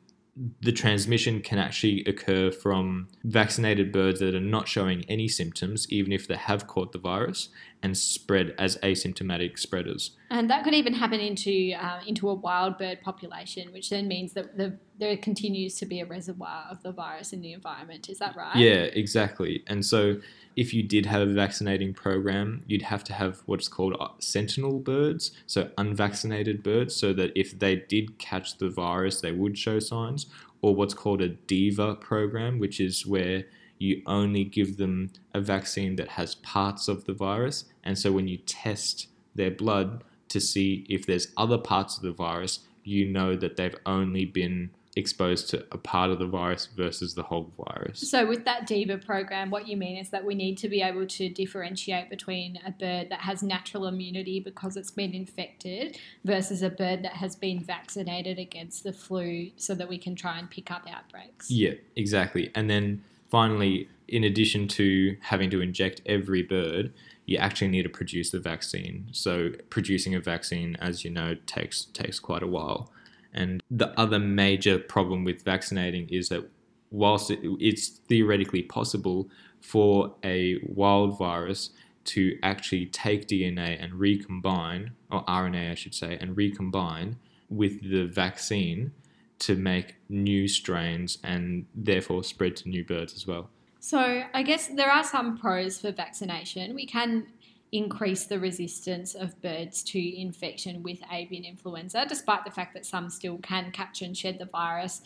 the 0.62 0.72
transmission 0.72 1.42
can 1.42 1.60
actually 1.60 2.04
occur 2.06 2.52
from 2.52 3.08
vaccinated 3.24 3.92
birds 3.92 4.20
that 4.20 4.36
are 4.36 4.40
not 4.42 4.68
showing 4.68 5.06
any 5.08 5.28
symptoms, 5.28 5.88
even 5.90 6.12
if 6.12 6.28
they 6.28 6.36
have 6.36 6.68
caught 6.68 6.92
the 6.92 7.00
virus, 7.00 7.50
and 7.86 7.96
spread 7.96 8.56
as 8.58 8.78
asymptomatic 8.78 9.60
spreaders. 9.60 10.18
And 10.32 10.50
that 10.50 10.64
could 10.64 10.74
even 10.74 10.96
happen 10.96 11.20
into 11.20 11.74
uh, 11.80 12.00
into 12.08 12.28
a 12.28 12.34
wild 12.34 12.80
bird 12.80 13.00
population, 13.02 13.72
which 13.72 13.92
then 13.92 14.08
means 14.08 14.34
that 14.34 14.58
the, 14.58 14.80
there 14.98 15.16
continues 15.18 15.76
to 15.76 15.86
be 15.86 16.00
a 16.00 16.06
reservoir 16.06 16.66
of 16.72 16.82
the 16.82 16.92
virus 16.92 17.32
in 17.32 17.42
the 17.42 17.54
environment. 17.54 18.10
Is 18.10 18.18
that 18.18 18.36
right? 18.36 18.56
Yeah, 18.56 18.90
exactly. 19.02 19.64
And 19.68 19.86
so, 19.86 20.20
if 20.56 20.74
you 20.74 20.82
did 20.82 21.06
have 21.06 21.22
a 21.22 21.32
vaccinating 21.32 21.94
program, 21.94 22.64
you'd 22.66 22.82
have 22.82 23.04
to 23.04 23.14
have 23.14 23.44
what's 23.46 23.68
called 23.68 23.96
uh, 24.00 24.08
sentinel 24.18 24.80
birds, 24.80 25.32
so 25.46 25.70
unvaccinated 25.78 26.64
birds, 26.64 26.96
so 26.96 27.14
that 27.14 27.32
if 27.36 27.60
they 27.60 27.76
did 27.76 28.18
catch 28.18 28.58
the 28.58 28.70
virus, 28.70 29.22
they 29.22 29.32
would 29.32 29.60
show 29.60 29.78
signs, 29.78 30.26
or 30.64 30.74
what's 30.74 30.96
called 30.96 31.22
a 31.22 31.30
DIVA 31.30 31.98
program, 32.02 32.58
which 32.58 32.80
is 32.80 33.06
where 33.06 33.44
you 33.78 34.02
only 34.06 34.44
give 34.44 34.78
them 34.78 35.12
a 35.34 35.42
vaccine 35.42 35.96
that 35.98 36.10
has 36.10 36.36
parts 36.36 36.88
of 36.88 37.06
the 37.06 37.14
virus. 37.14 37.66
And 37.84 37.98
so 37.98 38.12
when 38.12 38.28
you 38.28 38.38
test 38.38 39.08
their 39.36 39.52
blood 39.52 40.04
to 40.30 40.40
see 40.40 40.86
if 40.90 41.06
there's 41.06 41.28
other 41.38 41.58
parts 41.58 41.98
of 41.98 42.04
the 42.04 42.12
virus, 42.12 42.60
you 42.84 43.06
know 43.06 43.36
that 43.36 43.58
they've 43.58 43.76
only 43.86 44.26
been 44.26 44.70
exposed 44.96 45.50
to 45.50 45.66
a 45.72 45.78
part 45.78 46.10
of 46.10 46.20
the 46.20 46.26
virus 46.26 46.68
versus 46.76 47.16
the 47.16 47.24
whole 47.24 47.52
virus. 47.58 48.10
So, 48.10 48.26
with 48.26 48.46
that 48.46 48.66
DIVA 48.66 49.00
program, 49.00 49.50
what 49.50 49.68
you 49.68 49.76
mean 49.76 49.98
is 49.98 50.10
that 50.10 50.24
we 50.24 50.36
need 50.36 50.58
to 50.60 50.70
be 50.70 50.82
able 50.82 51.06
to 51.06 51.30
differentiate 51.30 52.10
between 52.10 52.60
a 52.66 52.72
bird 52.72 53.10
that 53.10 53.20
has 53.22 53.44
natural 53.44 53.88
immunity 53.88 54.40
because 54.40 54.78
it's 54.78 54.92
been 54.92 55.14
infected 55.14 55.98
versus 56.24 56.62
a 56.62 56.70
bird 56.70 57.04
that 57.04 57.14
has 57.14 57.36
been 57.36 57.60
vaccinated 57.60 58.40
against 58.40 58.84
the 58.84 58.94
flu 58.94 59.52
so 59.58 59.76
that 59.76 59.90
we 59.90 59.98
can 59.98 60.16
try 60.16 60.40
and 60.40 60.50
pick 60.50 60.72
up 60.72 60.86
outbreaks. 60.90 61.52
Yeah, 61.52 61.74
exactly. 61.96 62.52
And 62.56 62.70
then 62.70 63.04
finally, 63.30 63.90
in 64.08 64.24
addition 64.24 64.68
to 64.68 65.18
having 65.22 65.50
to 65.50 65.62
inject 65.62 66.02
every 66.06 66.44
bird, 66.44 66.94
you 67.26 67.38
actually 67.38 67.70
need 67.70 67.84
to 67.84 67.90
produce 67.90 68.30
the 68.30 68.40
vaccine. 68.40 69.08
So 69.12 69.52
producing 69.70 70.14
a 70.16 70.20
vaccine, 70.20 70.76
as 70.80 71.04
you 71.04 71.10
know, 71.10 71.36
takes 71.48 71.86
takes 71.86 72.20
quite 72.20 72.44
a 72.44 72.48
while. 72.48 72.92
And 73.34 73.62
the 73.70 74.00
other 74.00 74.20
major 74.20 74.80
problem 74.80 75.24
with 75.24 75.44
vaccinating 75.44 76.08
is 76.10 76.30
that 76.30 76.50
whilst 76.92 77.32
it, 77.32 77.40
it's 77.60 77.90
theoretically 77.90 78.62
possible 78.62 79.30
for 79.60 80.16
a 80.24 80.60
wild 80.64 81.18
virus 81.18 81.72
to 82.06 82.38
actually 82.44 82.86
take 82.86 83.28
DNA 83.28 83.84
and 83.84 83.96
recombine, 83.96 84.92
or 85.12 85.26
RNA, 85.26 85.72
I 85.72 85.76
should 85.76 85.96
say, 85.96 86.18
and 86.22 86.38
recombine 86.38 87.18
with 87.50 87.90
the 87.90 88.06
vaccine, 88.06 88.92
to 89.40 89.56
make 89.56 89.96
new 90.10 90.48
strains 90.48 91.18
and 91.24 91.66
therefore 91.76 92.24
spread 92.24 92.56
to 92.58 92.70
new 92.70 92.84
birds 92.84 93.14
as 93.14 93.28
well. 93.28 93.50
So, 93.80 94.24
I 94.34 94.42
guess 94.42 94.68
there 94.68 94.90
are 94.90 95.04
some 95.04 95.38
pros 95.38 95.80
for 95.80 95.92
vaccination. 95.92 96.74
We 96.74 96.88
can 96.88 97.28
increase 97.72 98.26
the 98.26 98.40
resistance 98.40 99.14
of 99.16 99.40
birds 99.42 99.84
to 99.84 100.22
infection 100.22 100.82
with 100.82 101.00
avian 101.12 101.44
influenza, 101.44 102.06
despite 102.08 102.46
the 102.46 102.52
fact 102.52 102.74
that 102.74 102.86
some 102.86 103.10
still 103.10 103.38
can 103.40 103.72
catch 103.72 104.02
and 104.02 104.18
shed 104.18 104.40
the 104.40 104.46
virus. 104.46 105.02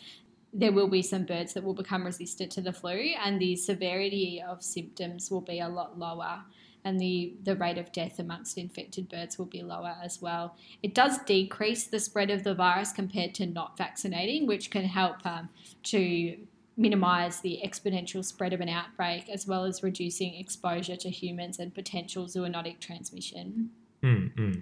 There 0.53 0.71
will 0.71 0.87
be 0.87 1.01
some 1.01 1.25
birds 1.25 1.53
that 1.53 1.63
will 1.63 1.73
become 1.73 2.05
resistant 2.05 2.51
to 2.53 2.61
the 2.61 2.73
flu, 2.73 3.13
and 3.23 3.39
the 3.39 3.55
severity 3.55 4.41
of 4.47 4.63
symptoms 4.63 5.29
will 5.29 5.41
be 5.41 5.59
a 5.59 5.67
lot 5.67 5.97
lower 5.99 6.43
and 6.85 6.99
the, 6.99 7.33
the 7.43 7.55
rate 7.55 7.77
of 7.77 7.91
death 7.91 8.19
amongst 8.19 8.57
infected 8.57 9.09
birds 9.09 9.37
will 9.37 9.45
be 9.45 9.61
lower 9.61 9.95
as 10.03 10.21
well. 10.21 10.55
It 10.81 10.93
does 10.93 11.17
decrease 11.19 11.85
the 11.87 11.99
spread 11.99 12.29
of 12.29 12.43
the 12.43 12.55
virus 12.55 12.91
compared 12.91 13.33
to 13.35 13.45
not 13.45 13.77
vaccinating, 13.77 14.47
which 14.47 14.71
can 14.71 14.85
help 14.85 15.25
um, 15.25 15.49
to 15.83 16.37
minimize 16.77 17.41
the 17.41 17.59
exponential 17.63 18.23
spread 18.23 18.53
of 18.53 18.61
an 18.61 18.69
outbreak 18.69 19.29
as 19.29 19.45
well 19.45 19.65
as 19.65 19.83
reducing 19.83 20.35
exposure 20.35 20.95
to 20.95 21.09
humans 21.09 21.59
and 21.59 21.75
potential 21.75 22.25
zoonotic 22.25 22.79
transmission. 22.79 23.69
Mm-hmm. 24.01 24.61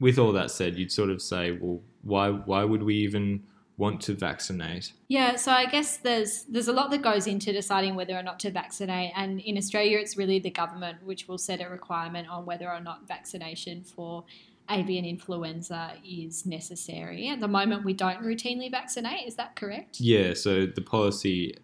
With 0.00 0.18
all 0.18 0.32
that 0.32 0.50
said, 0.50 0.76
you'd 0.76 0.90
sort 0.90 1.10
of 1.10 1.20
say, 1.20 1.50
well, 1.52 1.80
why 2.02 2.30
why 2.30 2.64
would 2.64 2.82
we 2.82 2.94
even 2.96 3.42
want 3.78 4.00
to 4.02 4.12
vaccinate? 4.12 4.92
Yeah, 5.06 5.36
so 5.36 5.52
I 5.52 5.64
guess 5.66 5.96
there's 5.96 6.42
there's 6.44 6.68
a 6.68 6.72
lot 6.72 6.90
that 6.90 7.00
goes 7.00 7.26
into 7.26 7.52
deciding 7.52 7.94
whether 7.94 8.18
or 8.18 8.22
not 8.22 8.38
to 8.40 8.50
vaccinate, 8.50 9.12
and 9.16 9.40
in 9.40 9.56
Australia, 9.56 9.98
it's 9.98 10.16
really 10.18 10.38
the 10.38 10.50
government 10.50 11.02
which 11.04 11.28
will 11.28 11.38
set 11.38 11.60
a 11.60 11.68
requirement 11.68 12.28
on 12.28 12.44
whether 12.44 12.70
or 12.70 12.80
not 12.80 13.08
vaccination 13.08 13.82
for 13.82 14.24
avian 14.70 15.04
influenza 15.04 15.92
is 16.04 16.44
necessary. 16.44 17.28
At 17.28 17.40
the 17.40 17.48
moment, 17.48 17.84
we 17.84 17.94
don't 17.94 18.20
routinely 18.20 18.70
vaccinate. 18.70 19.26
Is 19.26 19.36
that 19.36 19.56
correct? 19.56 19.98
Yeah. 19.98 20.34
So 20.34 20.66
the 20.66 20.82
policy 20.82 21.56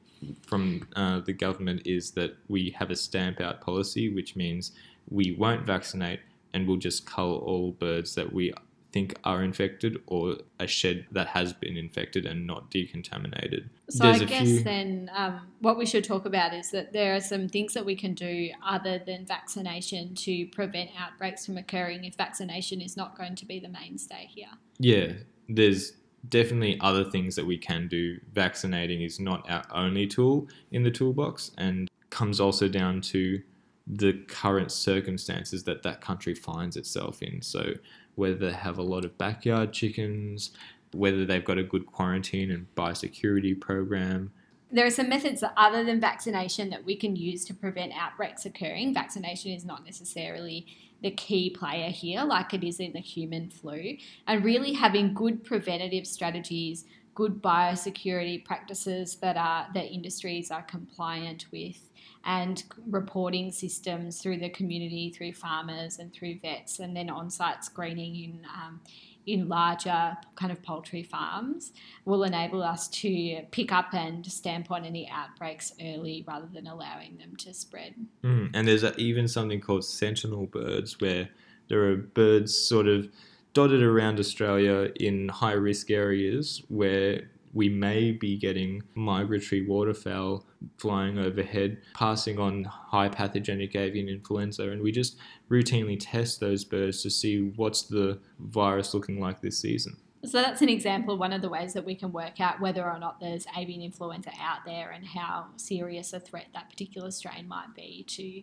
from 0.46 0.88
uh, 0.96 1.20
the 1.20 1.33
government 1.35 1.83
is 1.85 2.12
that 2.12 2.37
we 2.48 2.74
have 2.79 2.90
a 2.90 2.96
stamp 2.96 3.42
out 3.42 3.61
policy, 3.61 4.09
which 4.09 4.37
means 4.37 4.72
we 5.11 5.33
won't 5.33 5.66
vaccinate 5.66 6.20
and 6.55 6.66
we'll 6.66 6.79
just 6.79 7.05
cull 7.05 7.37
all 7.38 7.72
birds 7.72 8.14
that 8.14 8.33
we 8.33 8.53
think 8.94 9.18
are 9.24 9.42
infected 9.42 9.98
or 10.07 10.37
a 10.61 10.68
shed 10.68 11.04
that 11.11 11.26
has 11.26 11.52
been 11.52 11.76
infected 11.76 12.24
and 12.26 12.46
not 12.46 12.70
decontaminated. 12.70 13.68
So 13.90 14.04
There's 14.04 14.22
I 14.22 14.24
guess 14.24 14.46
few... 14.46 14.62
then 14.62 15.11
um, 15.12 15.48
what 15.59 15.76
we 15.76 15.85
should 15.85 16.04
talk 16.04 16.26
about 16.26 16.54
is 16.54 16.70
that 16.70 16.92
there 16.92 17.16
are 17.16 17.20
some 17.20 17.48
things 17.48 17.74
that 17.74 17.85
we 17.85 17.96
can 17.96 18.14
do 18.14 18.50
other 18.64 19.00
than 19.04 19.26
vaccination 19.26 20.14
to 20.14 20.46
prevent 20.46 20.90
outbreaks 20.96 21.44
from 21.44 21.59
occurring 21.59 22.04
if 22.04 22.14
vaccination 22.14 22.80
is 22.80 22.96
not 22.96 23.18
going 23.18 23.35
to 23.35 23.44
be 23.44 23.59
the 23.59 23.68
mainstay 23.68 24.28
here. 24.30 24.52
Yeah, 24.78 25.14
there's 25.48 25.94
definitely 26.28 26.78
other 26.80 27.02
things 27.11 27.35
that 27.35 27.44
we 27.44 27.59
can 27.59 27.88
do. 27.88 28.20
Vaccinating 28.33 29.02
is 29.02 29.18
not 29.18 29.44
our 29.50 29.64
only 29.74 30.07
tool 30.07 30.46
in 30.70 30.85
the 30.85 30.90
toolbox 30.92 31.50
and 31.59 31.90
comes 32.11 32.38
also 32.38 32.68
down 32.68 33.00
to 33.00 33.42
the 33.87 34.12
current 34.28 34.70
circumstances 34.72 35.64
that 35.64 35.83
that 35.83 36.00
country 36.00 36.35
finds 36.35 36.76
itself 36.76 37.22
in. 37.22 37.42
So 37.42 37.74
whether 38.14 38.35
they 38.35 38.53
have 38.53 38.79
a 38.79 38.83
lot 38.83 39.05
of 39.05 39.16
backyard 39.18 39.72
chickens, 39.72 40.50
whether 40.92 41.24
they've 41.24 41.44
got 41.44 41.59
a 41.59 41.62
good 41.62 41.87
quarantine 41.87 42.50
and 42.50 42.66
biosecurity 42.74 43.61
program. 43.61 44.33
There 44.70 44.87
are 44.87 44.90
some 44.90 45.09
methods 45.09 45.44
other 45.57 45.85
than 45.85 46.00
vaccination 46.00 46.70
that 46.70 46.85
we 46.85 46.96
can 46.96 47.16
use 47.16 47.44
to 47.46 47.55
prevent 47.55 47.92
outbreaks 47.96 48.44
occurring. 48.44 48.94
Vaccination 48.94 49.53
is 49.53 49.64
not 49.64 49.85
necessarily 49.85 50.66
the 51.03 51.11
key 51.11 51.50
player 51.50 51.90
here, 51.90 52.24
like 52.24 52.55
it 52.55 52.64
is 52.64 52.81
in 52.81 52.92
the 52.92 53.00
human 53.00 53.50
flu. 53.50 53.96
And 54.27 54.44
really 54.44 54.72
having 54.72 55.14
good 55.14 55.44
preventative 55.44 56.07
strategies, 56.07 56.87
good 57.14 57.40
biosecurity 57.42 58.44
practices 58.44 59.16
that 59.16 59.37
are 59.37 59.66
that 59.74 59.92
industries 59.92 60.50
are 60.50 60.62
compliant 60.62 61.46
with 61.53 61.90
and 62.27 62.64
reporting 62.88 63.53
systems 63.53 64.20
through 64.20 64.38
the 64.38 64.48
community, 64.48 65.11
through 65.11 65.33
farmers 65.33 65.98
and 65.98 66.12
through 66.12 66.38
vets, 66.40 66.79
and 66.79 66.96
then 66.96 67.11
on-site 67.11 67.64
screening 67.64 68.16
in 68.16 68.46
um, 68.55 68.81
in 69.27 69.48
larger 69.48 70.16
kind 70.35 70.53
of 70.53 70.62
poultry 70.62 71.03
farms 71.03 71.72
will 72.05 72.24
enable 72.24 72.62
us 72.62 72.88
to 72.88 73.40
pick 73.53 73.72
up 73.72 73.94
and 73.94 74.27
stamp 74.27 74.70
on 74.70 74.85
any 74.85 75.09
outbreaks 75.09 75.72
early 75.81 76.22
rather 76.29 76.48
than 76.53 76.66
allowing 76.66 77.16
them 77.16 77.35
to 77.37 77.55
spread. 77.55 77.94
Mm, 78.22 78.50
and 78.53 78.68
there's 78.68 78.85
even 78.98 79.27
something 79.27 79.61
called 79.61 79.85
sentinel 79.85 80.46
birds 80.46 81.00
where 81.00 81.31
there 81.68 81.90
are 81.90 81.96
birds 81.96 82.55
sort 82.55 82.87
of 82.87 83.09
dotted 83.54 83.82
around 83.82 84.20
Australia 84.20 84.90
in 84.96 85.28
high 85.28 85.52
risk 85.52 85.90
areas 85.90 86.62
where 86.68 87.22
we 87.54 87.68
may 87.68 88.10
be 88.10 88.36
getting 88.36 88.82
migratory 88.94 89.64
waterfowl 89.64 90.44
flying 90.76 91.18
overhead, 91.18 91.78
passing 91.94 92.38
on 92.38 92.64
high 92.64 93.08
pathogenic 93.08 93.76
avian 93.76 94.08
influenza, 94.08 94.68
and 94.70 94.82
we 94.82 94.90
just 94.90 95.16
routinely 95.48 95.96
test 95.98 96.40
those 96.40 96.64
birds 96.64 97.00
to 97.02 97.10
see 97.10 97.52
what's 97.54 97.82
the 97.82 98.18
virus 98.40 98.92
looking 98.92 99.20
like 99.20 99.40
this 99.40 99.58
season. 99.58 99.96
So 100.24 100.40
that's 100.40 100.62
an 100.62 100.68
example 100.68 101.14
of 101.14 101.20
one 101.20 101.32
of 101.32 101.42
the 101.42 101.50
ways 101.50 101.74
that 101.74 101.84
we 101.84 101.94
can 101.94 102.10
work 102.10 102.40
out 102.40 102.60
whether 102.60 102.90
or 102.90 102.98
not 102.98 103.20
there's 103.20 103.46
avian 103.56 103.82
influenza 103.82 104.30
out 104.40 104.64
there 104.64 104.90
and 104.90 105.06
how 105.06 105.46
serious 105.56 106.12
a 106.12 106.18
threat 106.18 106.46
that 106.54 106.70
particular 106.70 107.10
strain 107.10 107.46
might 107.46 107.74
be 107.76 108.04
to 108.08 108.42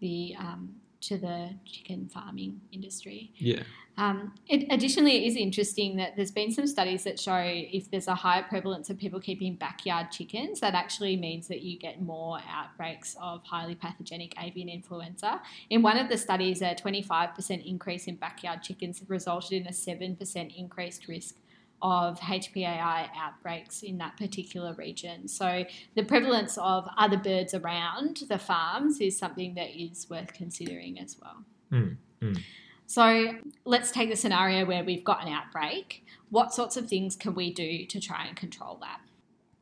the 0.00 0.34
um, 0.38 0.74
to 1.02 1.16
the 1.16 1.50
chicken 1.64 2.08
farming 2.12 2.60
industry. 2.72 3.32
Yeah. 3.36 3.62
Um, 3.96 4.32
it, 4.48 4.66
additionally, 4.70 5.24
it 5.24 5.28
is 5.28 5.36
interesting 5.36 5.96
that 5.96 6.16
there's 6.16 6.30
been 6.30 6.50
some 6.50 6.66
studies 6.66 7.04
that 7.04 7.18
show 7.18 7.42
if 7.44 7.90
there's 7.90 8.08
a 8.08 8.14
higher 8.14 8.42
prevalence 8.42 8.88
of 8.88 8.96
people 8.96 9.20
keeping 9.20 9.56
backyard 9.56 10.10
chickens, 10.10 10.60
that 10.60 10.74
actually 10.74 11.16
means 11.16 11.48
that 11.48 11.60
you 11.60 11.78
get 11.78 12.00
more 12.00 12.38
outbreaks 12.50 13.14
of 13.20 13.42
highly 13.44 13.74
pathogenic 13.74 14.34
avian 14.42 14.70
influenza. 14.70 15.42
In 15.68 15.82
one 15.82 15.98
of 15.98 16.08
the 16.08 16.16
studies, 16.16 16.62
a 16.62 16.74
25% 16.74 17.66
increase 17.66 18.06
in 18.06 18.16
backyard 18.16 18.62
chickens 18.62 19.02
resulted 19.08 19.60
in 19.60 19.66
a 19.66 19.70
7% 19.70 20.56
increased 20.56 21.06
risk 21.06 21.36
of 21.82 22.20
HPAI 22.20 23.08
outbreaks 23.16 23.82
in 23.82 23.98
that 23.98 24.16
particular 24.16 24.74
region. 24.74 25.28
So 25.28 25.64
the 25.94 26.04
prevalence 26.04 26.58
of 26.58 26.88
other 26.96 27.16
birds 27.16 27.54
around 27.54 28.22
the 28.28 28.38
farms 28.38 29.00
is 29.00 29.18
something 29.18 29.54
that 29.54 29.70
is 29.70 30.08
worth 30.10 30.32
considering 30.32 30.98
as 30.98 31.16
well. 31.20 31.44
Mm, 31.72 31.96
mm. 32.20 32.42
So 32.86 33.36
let's 33.64 33.92
take 33.92 34.10
the 34.10 34.16
scenario 34.16 34.66
where 34.66 34.82
we've 34.82 35.04
got 35.04 35.24
an 35.24 35.32
outbreak. 35.32 36.04
What 36.30 36.52
sorts 36.52 36.76
of 36.76 36.88
things 36.88 37.16
can 37.16 37.34
we 37.34 37.52
do 37.52 37.86
to 37.86 38.00
try 38.00 38.26
and 38.26 38.36
control 38.36 38.78
that? 38.80 39.00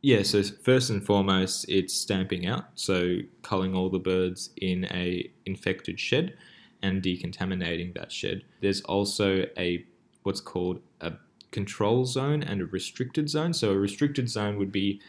Yeah, 0.01 0.23
so 0.23 0.43
first 0.43 0.91
and 0.91 1.05
foremost, 1.05 1.69
it's 1.69 1.93
stamping 1.93 2.47
out. 2.47 2.67
So 2.75 3.19
culling 3.43 3.75
all 3.75 3.91
the 3.91 3.99
birds 3.99 4.51
in 4.57 4.85
a 4.87 5.31
infected 5.45 5.99
shed 5.99 6.37
and 6.83 7.03
decontaminating 7.03 7.95
that 7.95 8.13
shed. 8.13 8.45
There's 8.61 8.81
also 8.83 9.45
a 9.59 9.85
what's 10.23 10.41
called 10.41 10.81
a 11.01 11.13
control 11.51 12.05
zone 12.05 12.43
and 12.43 12.61
a 12.61 12.67
restricted 12.67 13.29
zone. 13.29 13.53
So 13.53 13.73
a 13.73 13.79
restricted 13.79 14.29
zone 14.29 14.59
would 14.59 14.73
be 14.73 15.01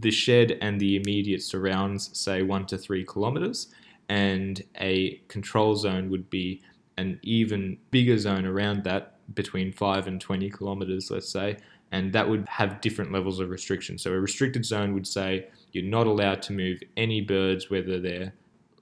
the 0.00 0.10
shed 0.10 0.58
and 0.60 0.80
the 0.80 0.96
immediate 0.96 1.42
surrounds, 1.42 2.10
say 2.18 2.42
one 2.42 2.66
to 2.66 2.78
three 2.78 3.04
kilometers, 3.04 3.68
and 4.08 4.62
a 4.80 5.20
control 5.28 5.76
zone 5.76 6.10
would 6.10 6.28
be 6.30 6.62
an 6.96 7.20
even 7.22 7.78
bigger 7.90 8.18
zone 8.18 8.44
around 8.44 8.84
that 8.84 9.18
between 9.34 9.72
5 9.72 10.06
and 10.06 10.20
20 10.20 10.50
kilometers, 10.50 11.10
let's 11.10 11.28
say, 11.28 11.58
and 11.92 12.12
that 12.12 12.28
would 12.28 12.48
have 12.48 12.80
different 12.80 13.12
levels 13.12 13.40
of 13.40 13.50
restriction. 13.50 13.98
So 13.98 14.12
a 14.12 14.20
restricted 14.20 14.64
zone 14.64 14.94
would 14.94 15.06
say 15.06 15.48
you're 15.72 15.84
not 15.84 16.06
allowed 16.06 16.42
to 16.42 16.52
move 16.52 16.82
any 16.96 17.20
birds, 17.20 17.70
whether 17.70 18.00
they're 18.00 18.32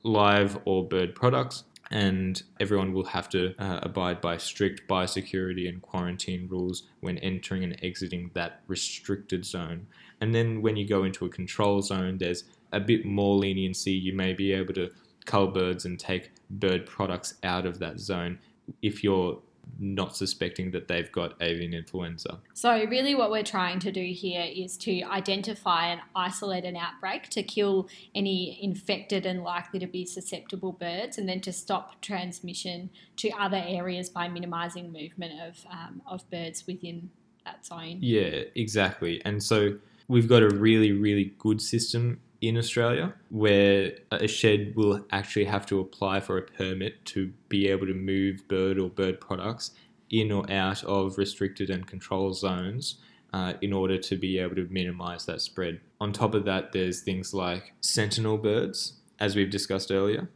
live 0.02 0.58
or 0.64 0.86
bird 0.86 1.14
products, 1.14 1.64
and 1.90 2.42
everyone 2.58 2.92
will 2.92 3.04
have 3.04 3.28
to 3.30 3.54
uh, 3.58 3.80
abide 3.82 4.20
by 4.20 4.36
strict 4.36 4.88
biosecurity 4.88 5.68
and 5.68 5.82
quarantine 5.82 6.48
rules 6.48 6.84
when 7.00 7.18
entering 7.18 7.62
and 7.62 7.78
exiting 7.82 8.30
that 8.34 8.60
restricted 8.66 9.44
zone. 9.44 9.86
And 10.20 10.34
then 10.34 10.62
when 10.62 10.76
you 10.76 10.86
go 10.86 11.04
into 11.04 11.26
a 11.26 11.28
control 11.28 11.82
zone, 11.82 12.18
there's 12.18 12.44
a 12.72 12.80
bit 12.80 13.04
more 13.04 13.36
leniency. 13.36 13.92
You 13.92 14.14
may 14.14 14.32
be 14.32 14.52
able 14.52 14.74
to 14.74 14.90
cull 15.24 15.48
birds 15.48 15.84
and 15.84 15.98
take 15.98 16.32
bird 16.50 16.86
products 16.86 17.34
out 17.42 17.66
of 17.66 17.78
that 17.80 18.00
zone 18.00 18.38
if 18.82 19.04
you're 19.04 19.38
not 19.78 20.16
suspecting 20.16 20.70
that 20.70 20.88
they've 20.88 21.10
got 21.12 21.34
avian 21.40 21.74
influenza. 21.74 22.38
So, 22.54 22.84
really, 22.86 23.14
what 23.14 23.30
we're 23.30 23.42
trying 23.42 23.78
to 23.80 23.92
do 23.92 24.04
here 24.04 24.46
is 24.54 24.76
to 24.78 25.02
identify 25.02 25.88
and 25.88 26.00
isolate 26.14 26.64
an 26.64 26.76
outbreak 26.76 27.28
to 27.30 27.42
kill 27.42 27.88
any 28.14 28.58
infected 28.62 29.26
and 29.26 29.42
likely 29.42 29.78
to 29.80 29.86
be 29.86 30.04
susceptible 30.04 30.72
birds, 30.72 31.18
and 31.18 31.28
then 31.28 31.40
to 31.40 31.52
stop 31.52 32.00
transmission 32.00 32.90
to 33.16 33.30
other 33.30 33.62
areas 33.66 34.08
by 34.08 34.28
minimising 34.28 34.92
movement 34.92 35.40
of, 35.40 35.66
um, 35.70 36.02
of 36.06 36.28
birds 36.30 36.66
within 36.66 37.10
that 37.44 37.64
zone. 37.66 37.98
Yeah, 38.00 38.42
exactly. 38.54 39.22
And 39.24 39.42
so, 39.42 39.78
we've 40.08 40.28
got 40.28 40.42
a 40.42 40.48
really, 40.48 40.92
really 40.92 41.34
good 41.38 41.60
system 41.60 42.20
in 42.48 42.56
Australia 42.56 43.14
where 43.30 43.92
a 44.10 44.26
shed 44.26 44.74
will 44.76 45.04
actually 45.10 45.44
have 45.44 45.66
to 45.66 45.80
apply 45.80 46.20
for 46.20 46.38
a 46.38 46.42
permit 46.42 47.04
to 47.04 47.32
be 47.48 47.68
able 47.68 47.86
to 47.86 47.94
move 47.94 48.46
bird 48.48 48.78
or 48.78 48.88
bird 48.88 49.20
products 49.20 49.72
in 50.10 50.30
or 50.30 50.50
out 50.50 50.84
of 50.84 51.18
restricted 51.18 51.70
and 51.70 51.86
control 51.86 52.32
zones 52.32 52.96
uh, 53.32 53.54
in 53.60 53.72
order 53.72 53.98
to 53.98 54.16
be 54.16 54.38
able 54.38 54.54
to 54.54 54.66
minimize 54.70 55.26
that 55.26 55.40
spread. 55.40 55.80
On 56.00 56.12
top 56.12 56.34
of 56.34 56.44
that, 56.44 56.72
there's 56.72 57.00
things 57.00 57.34
like 57.34 57.74
sentinel 57.80 58.38
birds, 58.38 58.94
as 59.18 59.34
we've 59.34 59.50
discussed 59.50 59.90
earlier, 59.90 60.30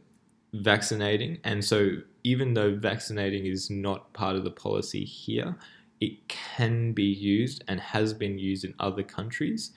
vaccinating. 0.53 1.39
And 1.43 1.63
so, 1.63 1.97
even 2.23 2.53
though 2.53 2.75
vaccinating 2.75 3.45
is 3.45 3.69
not 3.69 4.13
part 4.13 4.35
of 4.35 4.43
the 4.43 4.51
policy 4.51 5.03
here, 5.03 5.55
it 5.99 6.27
can 6.27 6.93
be 6.93 7.05
used 7.05 7.63
and 7.67 7.79
has 7.79 8.13
been 8.13 8.37
used 8.37 8.65
in 8.65 8.73
other 8.79 9.03
countries 9.03 9.71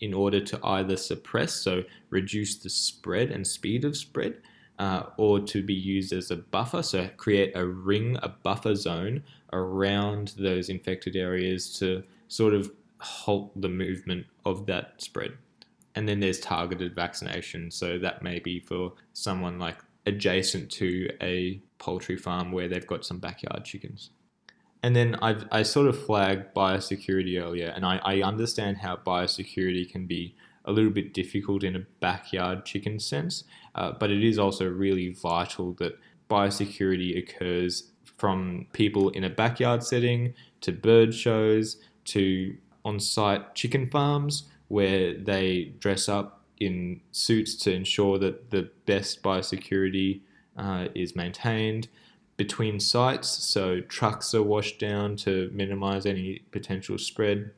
in 0.00 0.14
order 0.14 0.40
to 0.40 0.60
either 0.64 0.96
suppress, 0.96 1.52
so 1.54 1.82
reduce 2.10 2.56
the 2.56 2.70
spread 2.70 3.30
and 3.30 3.46
speed 3.46 3.84
of 3.84 3.96
spread, 3.96 4.36
uh, 4.78 5.04
or 5.16 5.40
to 5.40 5.62
be 5.62 5.74
used 5.74 6.12
as 6.12 6.30
a 6.30 6.36
buffer, 6.36 6.82
so 6.82 7.08
create 7.16 7.56
a 7.56 7.66
ring, 7.66 8.16
a 8.22 8.28
buffer 8.28 8.74
zone 8.74 9.22
around 9.52 10.34
those 10.38 10.68
infected 10.68 11.16
areas 11.16 11.78
to 11.78 12.02
sort 12.28 12.54
of 12.54 12.70
halt 13.00 13.50
the 13.60 13.68
movement 13.68 14.26
of 14.44 14.66
that 14.66 14.94
spread. 14.98 15.32
And 15.94 16.08
then 16.08 16.20
there's 16.20 16.38
targeted 16.38 16.94
vaccination, 16.94 17.70
so 17.70 17.98
that 17.98 18.22
may 18.22 18.38
be 18.38 18.60
for 18.60 18.92
someone 19.14 19.58
like 19.58 19.78
adjacent 20.06 20.70
to 20.70 21.08
a 21.20 21.60
poultry 21.78 22.16
farm 22.16 22.52
where 22.52 22.68
they've 22.68 22.86
got 22.86 23.04
some 23.04 23.18
backyard 23.18 23.64
chickens. 23.64 24.10
And 24.82 24.94
then 24.94 25.16
I've, 25.16 25.46
I 25.50 25.62
sort 25.64 25.88
of 25.88 26.04
flagged 26.04 26.54
biosecurity 26.54 27.42
earlier, 27.42 27.72
and 27.74 27.84
I, 27.84 28.00
I 28.04 28.22
understand 28.22 28.78
how 28.78 28.96
biosecurity 28.96 29.90
can 29.90 30.06
be 30.06 30.34
a 30.64 30.72
little 30.72 30.90
bit 30.90 31.14
difficult 31.14 31.64
in 31.64 31.74
a 31.74 31.80
backyard 32.00 32.64
chicken 32.64 33.00
sense, 33.00 33.44
uh, 33.74 33.92
but 33.98 34.10
it 34.10 34.22
is 34.22 34.38
also 34.38 34.68
really 34.68 35.08
vital 35.10 35.72
that 35.74 35.98
biosecurity 36.30 37.18
occurs 37.18 37.90
from 38.18 38.66
people 38.72 39.08
in 39.10 39.24
a 39.24 39.30
backyard 39.30 39.82
setting 39.82 40.34
to 40.60 40.72
bird 40.72 41.14
shows 41.14 41.78
to 42.04 42.56
on 42.84 43.00
site 43.00 43.54
chicken 43.54 43.88
farms 43.88 44.44
where 44.68 45.14
they 45.14 45.72
dress 45.78 46.08
up 46.08 46.44
in 46.60 47.00
suits 47.12 47.54
to 47.54 47.72
ensure 47.72 48.18
that 48.18 48.50
the 48.50 48.70
best 48.86 49.22
biosecurity 49.22 50.20
uh, 50.56 50.88
is 50.94 51.14
maintained 51.14 51.88
between 52.38 52.78
sites, 52.80 53.28
so 53.28 53.80
trucks 53.82 54.32
are 54.32 54.42
washed 54.42 54.78
down 54.78 55.16
to 55.16 55.50
minimize 55.52 56.06
any 56.06 56.38
potential 56.52 56.96
spread, 56.96 57.50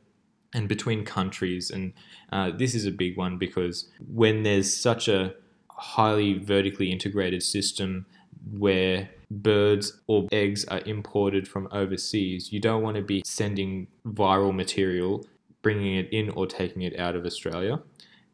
and 0.53 0.67
between 0.67 1.05
countries. 1.05 1.71
And 1.71 1.93
uh, 2.33 2.51
this 2.51 2.75
is 2.75 2.85
a 2.85 2.91
big 2.91 3.15
one 3.15 3.37
because 3.37 3.87
when 4.13 4.43
there's 4.43 4.75
such 4.75 5.07
a 5.07 5.33
highly 5.69 6.33
vertically 6.33 6.91
integrated 6.91 7.43
system 7.43 8.05
where 8.51 9.09
birds 9.29 10.01
or 10.07 10.27
eggs 10.31 10.65
are 10.65 10.81
imported 10.85 11.47
from 11.47 11.69
overseas, 11.71 12.51
you 12.51 12.59
don't 12.59 12.81
want 12.81 12.97
to 12.97 13.03
be 13.03 13.21
sending 13.23 13.87
viral 14.05 14.53
material, 14.53 15.25
bringing 15.61 15.95
it 15.95 16.09
in 16.11 16.31
or 16.31 16.47
taking 16.47 16.81
it 16.81 16.99
out 16.99 17.15
of 17.15 17.23
Australia. 17.23 17.79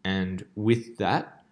And 0.04 0.46
with 0.56 0.98
that 0.98 1.44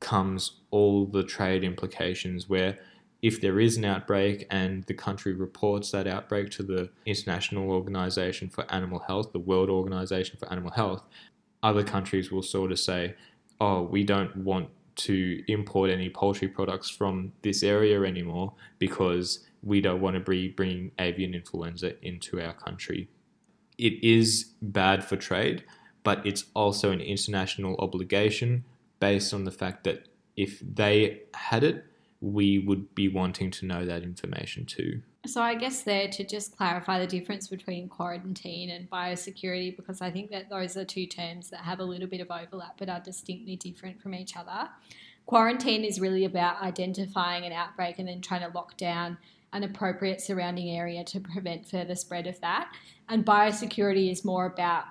comes 0.00 0.60
all 0.70 1.04
the 1.04 1.22
trade 1.22 1.62
implications 1.62 2.48
where 2.48 2.78
if 3.22 3.40
there 3.40 3.60
is 3.60 3.76
an 3.76 3.84
outbreak 3.84 4.46
and 4.50 4.82
the 4.84 4.94
country 4.94 5.32
reports 5.32 5.92
that 5.92 6.08
outbreak 6.08 6.50
to 6.50 6.64
the 6.64 6.90
International 7.06 7.70
Organization 7.70 8.48
for 8.48 8.70
Animal 8.72 8.98
Health, 8.98 9.32
the 9.32 9.38
World 9.38 9.70
Organization 9.70 10.36
for 10.38 10.50
Animal 10.50 10.72
Health, 10.72 11.02
other 11.62 11.84
countries 11.84 12.32
will 12.32 12.42
sort 12.42 12.72
of 12.72 12.80
say, 12.80 13.14
oh, 13.60 13.82
we 13.82 14.02
don't 14.02 14.36
want 14.36 14.68
to 14.94 15.42
import 15.46 15.88
any 15.88 16.10
poultry 16.10 16.48
products 16.48 16.90
from 16.90 17.32
this 17.42 17.62
area 17.62 18.02
anymore 18.02 18.52
because 18.80 19.46
we 19.62 19.80
don't 19.80 20.00
want 20.00 20.14
to 20.14 20.20
be 20.20 20.48
bringing 20.48 20.90
avian 20.98 21.32
influenza 21.32 21.94
into 22.04 22.40
our 22.40 22.52
country. 22.52 23.08
It 23.78 24.02
is 24.02 24.52
bad 24.60 25.04
for 25.04 25.16
trade, 25.16 25.64
but 26.02 26.26
it's 26.26 26.46
also 26.54 26.90
an 26.90 27.00
international 27.00 27.76
obligation 27.78 28.64
based 28.98 29.32
on 29.32 29.44
the 29.44 29.50
fact 29.52 29.84
that 29.84 30.08
if 30.36 30.60
they 30.60 31.22
had 31.34 31.62
it, 31.62 31.84
we 32.22 32.60
would 32.60 32.94
be 32.94 33.08
wanting 33.08 33.50
to 33.50 33.66
know 33.66 33.84
that 33.84 34.02
information 34.04 34.64
too. 34.64 35.02
So, 35.26 35.42
I 35.42 35.54
guess 35.54 35.82
there 35.82 36.08
to 36.08 36.24
just 36.24 36.56
clarify 36.56 36.98
the 36.98 37.06
difference 37.06 37.48
between 37.48 37.88
quarantine 37.88 38.70
and 38.70 38.88
biosecurity, 38.88 39.76
because 39.76 40.00
I 40.00 40.10
think 40.10 40.30
that 40.30 40.48
those 40.48 40.76
are 40.76 40.84
two 40.84 41.06
terms 41.06 41.50
that 41.50 41.60
have 41.60 41.80
a 41.80 41.84
little 41.84 42.08
bit 42.08 42.20
of 42.20 42.30
overlap 42.30 42.76
but 42.78 42.88
are 42.88 43.00
distinctly 43.00 43.56
different 43.56 44.00
from 44.00 44.14
each 44.14 44.36
other. 44.36 44.68
Quarantine 45.26 45.84
is 45.84 46.00
really 46.00 46.24
about 46.24 46.62
identifying 46.62 47.44
an 47.44 47.52
outbreak 47.52 47.98
and 47.98 48.08
then 48.08 48.20
trying 48.20 48.40
to 48.40 48.56
lock 48.56 48.76
down 48.76 49.18
an 49.52 49.62
appropriate 49.64 50.20
surrounding 50.20 50.70
area 50.70 51.04
to 51.04 51.20
prevent 51.20 51.68
further 51.68 51.94
spread 51.94 52.26
of 52.26 52.40
that. 52.40 52.72
And 53.08 53.24
biosecurity 53.24 54.10
is 54.10 54.24
more 54.24 54.46
about 54.46 54.84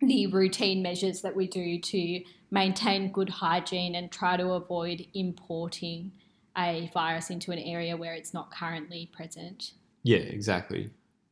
the 0.00 0.26
routine 0.28 0.82
measures 0.82 1.22
that 1.22 1.34
we 1.34 1.46
do 1.46 1.78
to 1.78 2.22
maintain 2.50 3.12
good 3.12 3.28
hygiene 3.28 3.94
and 3.94 4.10
try 4.10 4.36
to 4.36 4.52
avoid 4.52 5.06
importing 5.14 6.12
a 6.56 6.90
virus 6.92 7.30
into 7.30 7.52
an 7.52 7.58
area 7.58 7.96
where 7.96 8.14
it's 8.14 8.34
not 8.34 8.50
currently 8.50 9.10
present. 9.12 9.72
Yeah, 10.02 10.18
exactly. 10.18 10.90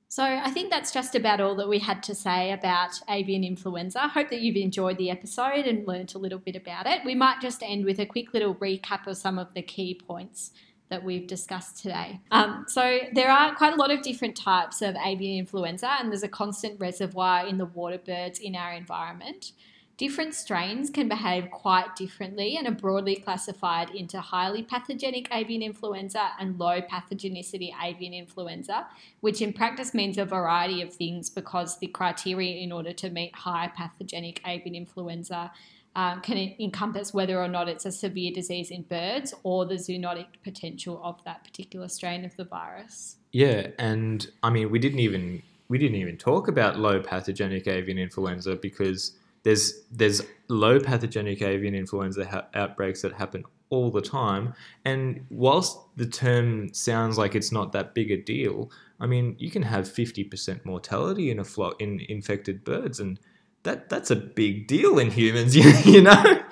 So 0.08 0.22
I 0.22 0.50
think 0.50 0.70
that's 0.70 0.92
just 0.92 1.16
about 1.16 1.40
all 1.40 1.56
that 1.56 1.68
we 1.68 1.80
had 1.80 2.00
to 2.04 2.14
say 2.14 2.52
about 2.52 2.92
avian 3.08 3.42
influenza. 3.42 4.04
I 4.04 4.06
hope 4.06 4.30
that 4.30 4.42
you've 4.42 4.54
enjoyed 4.54 4.96
the 4.96 5.10
episode 5.10 5.66
and 5.66 5.86
learnt 5.88 6.14
a 6.14 6.18
little 6.18 6.38
bit 6.38 6.54
about 6.54 6.86
it. 6.86 7.00
We 7.04 7.16
might 7.16 7.40
just 7.40 7.64
end 7.64 7.84
with 7.84 7.98
a 7.98 8.06
quick 8.06 8.32
little 8.32 8.54
recap 8.54 9.08
of 9.08 9.16
some 9.16 9.40
of 9.40 9.52
the 9.54 9.62
key 9.62 10.00
points 10.06 10.52
that 10.88 11.02
we've 11.02 11.26
discussed 11.26 11.82
today. 11.82 12.20
Um, 12.30 12.64
so 12.68 12.98
there 13.12 13.28
are 13.28 13.56
quite 13.56 13.72
a 13.72 13.76
lot 13.76 13.90
of 13.90 14.02
different 14.02 14.36
types 14.36 14.82
of 14.82 14.94
avian 15.04 15.38
influenza, 15.38 15.96
and 15.98 16.12
there's 16.12 16.22
a 16.22 16.28
constant 16.28 16.78
reservoir 16.78 17.46
in 17.48 17.58
the 17.58 17.66
water 17.66 17.98
birds 17.98 18.38
in 18.38 18.54
our 18.54 18.72
environment. 18.72 19.50
Different 19.96 20.34
strains 20.34 20.90
can 20.90 21.08
behave 21.08 21.52
quite 21.52 21.94
differently 21.94 22.56
and 22.56 22.66
are 22.66 22.72
broadly 22.72 23.14
classified 23.14 23.90
into 23.90 24.20
highly 24.20 24.62
pathogenic 24.62 25.28
avian 25.32 25.62
influenza 25.62 26.30
and 26.40 26.58
low 26.58 26.80
pathogenicity 26.80 27.70
avian 27.80 28.12
influenza, 28.12 28.88
which 29.20 29.40
in 29.40 29.52
practice 29.52 29.94
means 29.94 30.18
a 30.18 30.24
variety 30.24 30.82
of 30.82 30.92
things 30.92 31.30
because 31.30 31.78
the 31.78 31.86
criteria 31.86 32.56
in 32.56 32.72
order 32.72 32.92
to 32.92 33.08
meet 33.08 33.32
high 33.36 33.70
pathogenic 33.76 34.40
avian 34.44 34.74
influenza 34.74 35.52
um, 35.94 36.20
can 36.22 36.54
encompass 36.58 37.14
whether 37.14 37.40
or 37.40 37.46
not 37.46 37.68
it's 37.68 37.86
a 37.86 37.92
severe 37.92 38.32
disease 38.32 38.72
in 38.72 38.82
birds 38.82 39.32
or 39.44 39.64
the 39.64 39.76
zoonotic 39.76 40.26
potential 40.42 41.00
of 41.04 41.22
that 41.22 41.44
particular 41.44 41.86
strain 41.86 42.24
of 42.24 42.36
the 42.36 42.44
virus. 42.44 43.16
Yeah, 43.30 43.68
and 43.78 44.26
I 44.42 44.50
mean 44.50 44.72
we 44.72 44.80
didn't 44.80 44.98
even 44.98 45.42
we 45.68 45.78
didn't 45.78 45.96
even 45.96 46.16
talk 46.16 46.48
about 46.48 46.80
low 46.80 47.00
pathogenic 47.00 47.68
avian 47.68 47.98
influenza 47.98 48.56
because 48.56 49.12
there's 49.44 49.82
there's 49.90 50.22
low 50.48 50.80
pathogenic 50.80 51.40
avian 51.40 51.74
influenza 51.74 52.26
ha- 52.26 52.46
outbreaks 52.54 53.02
that 53.02 53.12
happen 53.12 53.44
all 53.70 53.90
the 53.90 54.02
time, 54.02 54.54
and 54.84 55.24
whilst 55.30 55.78
the 55.96 56.06
term 56.06 56.72
sounds 56.74 57.16
like 57.16 57.34
it's 57.34 57.52
not 57.52 57.72
that 57.72 57.94
big 57.94 58.10
a 58.10 58.16
deal, 58.16 58.70
I 59.00 59.06
mean 59.06 59.36
you 59.38 59.50
can 59.50 59.62
have 59.62 59.88
fifty 59.88 60.24
percent 60.24 60.64
mortality 60.64 61.30
in 61.30 61.38
a 61.38 61.44
flock 61.44 61.80
in 61.80 62.00
infected 62.08 62.64
birds, 62.64 63.00
and 63.00 63.20
that 63.62 63.88
that's 63.88 64.10
a 64.10 64.16
big 64.16 64.66
deal 64.66 64.98
in 64.98 65.10
humans, 65.10 65.56
you 65.86 66.02
know. 66.02 66.42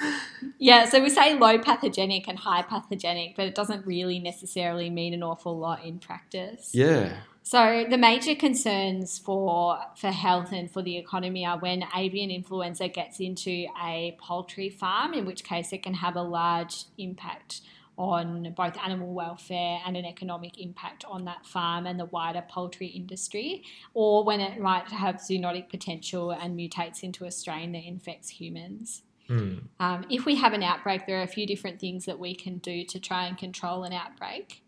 Yeah, 0.59 0.88
so 0.88 1.02
we 1.02 1.11
say 1.11 1.38
low 1.38 1.59
pathogenic 1.59 2.28
and 2.28 2.38
high 2.38 2.62
pathogenic, 2.62 3.37
but 3.37 3.46
it 3.46 3.55
doesn't 3.55 3.87
really 3.87 4.18
necessarily 4.18 4.90
mean 4.90 5.14
an 5.14 5.22
awful 5.22 5.59
lot 5.59 5.85
in 5.85 5.98
practice. 5.98 6.70
Yeah. 6.72 7.16
So 7.42 7.85
the 7.88 7.98
major 7.98 8.35
concerns 8.35 9.18
for 9.18 9.78
for 9.96 10.11
health 10.11 10.52
and 10.52 10.70
for 10.70 10.81
the 10.81 10.96
economy 10.96 11.44
are 11.44 11.59
when 11.59 11.85
avian 11.94 12.31
influenza 12.31 12.88
gets 12.88 13.18
into 13.20 13.66
a 13.83 14.16
poultry 14.20 14.70
farm, 14.70 15.12
in 15.12 15.24
which 15.24 15.42
case 15.42 15.72
it 15.72 15.83
can 15.83 15.94
have 15.94 16.16
a 16.16 16.22
large 16.22 16.85
impact 16.98 17.62
on 17.98 18.55
both 18.57 18.76
animal 18.78 19.12
welfare 19.12 19.81
and 19.87 19.96
an 19.96 20.05
economic 20.05 20.59
impact 20.59 21.05
on 21.05 21.24
that 21.24 21.44
farm 21.44 21.87
and 21.87 22.00
the 22.00 22.07
wider 22.07 22.42
poultry 22.48 22.87
industry, 22.87 23.62
or 23.92 24.24
when 24.24 24.40
it 24.40 24.61
might 24.61 24.88
have 24.88 25.16
zoonotic 25.16 25.68
potential 25.68 26.31
and 26.31 26.59
mutates 26.59 27.02
into 27.02 27.24
a 27.24 27.31
strain 27.31 27.72
that 27.72 27.85
infects 27.85 28.31
humans. 28.31 29.02
Mm. 29.28 29.64
Um, 29.78 30.07
if 30.11 30.24
we 30.24 30.37
have 30.37 30.52
an 30.52 30.62
outbreak, 30.62 31.07
there 31.07 31.18
are 31.20 31.22
a 31.22 31.28
few 31.28 31.46
different 31.46 31.81
things 31.81 32.07
that 32.07 32.18
we 32.18 32.35
can 32.35 32.59
do 32.59 32.85
to 32.85 32.98
try 32.98 33.26
and 33.26 33.37
control 33.37 33.85
an 33.85 33.92
outbreak. 33.92 34.62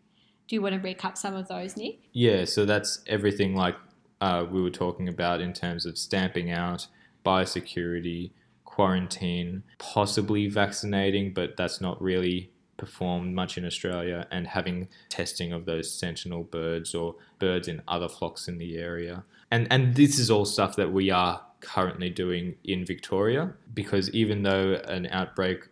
Do 0.46 0.56
you 0.56 0.62
want 0.62 0.80
to 0.80 0.94
recap 0.94 1.16
some 1.16 1.34
of 1.34 1.48
those, 1.48 1.76
Nic? 1.76 2.00
Yeah, 2.12 2.44
so 2.44 2.64
that's 2.64 3.00
everything 3.06 3.54
like 3.54 3.76
uh, 4.20 4.46
we 4.50 4.62
were 4.62 4.70
talking 4.70 5.08
about 5.08 5.40
in 5.40 5.52
terms 5.52 5.86
of 5.86 5.96
stamping 5.96 6.50
out, 6.50 6.86
biosecurity, 7.24 8.30
quarantine, 8.64 9.62
possibly 9.78 10.48
vaccinating, 10.48 11.32
but 11.32 11.56
that's 11.56 11.80
not 11.80 12.00
really 12.02 12.50
performed 12.76 13.34
much 13.34 13.56
in 13.56 13.64
Australia, 13.64 14.26
and 14.30 14.48
having 14.48 14.88
testing 15.08 15.52
of 15.52 15.64
those 15.64 15.90
sentinel 15.90 16.42
birds 16.42 16.94
or 16.94 17.14
birds 17.38 17.68
in 17.68 17.80
other 17.86 18.08
flocks 18.08 18.48
in 18.48 18.58
the 18.58 18.76
area. 18.76 19.24
And 19.50 19.66
and 19.70 19.94
this 19.94 20.18
is 20.18 20.30
all 20.30 20.44
stuff 20.44 20.76
that 20.76 20.92
we 20.92 21.10
are 21.10 21.42
currently 21.60 22.10
doing 22.10 22.56
in 22.64 22.84
Victoria 22.84 23.54
because 23.72 24.10
even 24.10 24.42
though 24.42 24.74
an 24.86 25.06
outbreak 25.10 25.68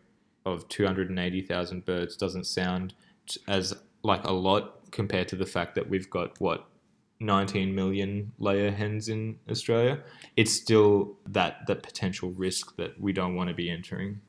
of 0.47 0.67
280,000 0.69 1.85
birds 1.85 2.17
doesn't 2.17 2.47
sound 2.47 2.95
as 3.47 3.75
like 4.03 4.25
a 4.25 4.33
lot 4.33 4.91
compared 4.91 5.29
to 5.29 5.37
the 5.37 5.47
fact 5.47 5.75
that 5.75 5.89
we've 5.89 6.11
got 6.11 6.41
what 6.41 6.67
19 7.21 7.75
million 7.75 8.33
layer 8.39 8.71
hens 8.71 9.09
in 9.09 9.39
Australia, 9.51 10.01
it's 10.37 10.53
still 10.53 11.17
that 11.27 11.67
that 11.67 11.83
potential 11.83 12.31
risk 12.31 12.77
that 12.77 13.01
we 13.01 13.13
don't 13.13 13.35
want 13.35 13.49
to 13.49 13.55
be 13.55 13.71
entering. 13.71 14.21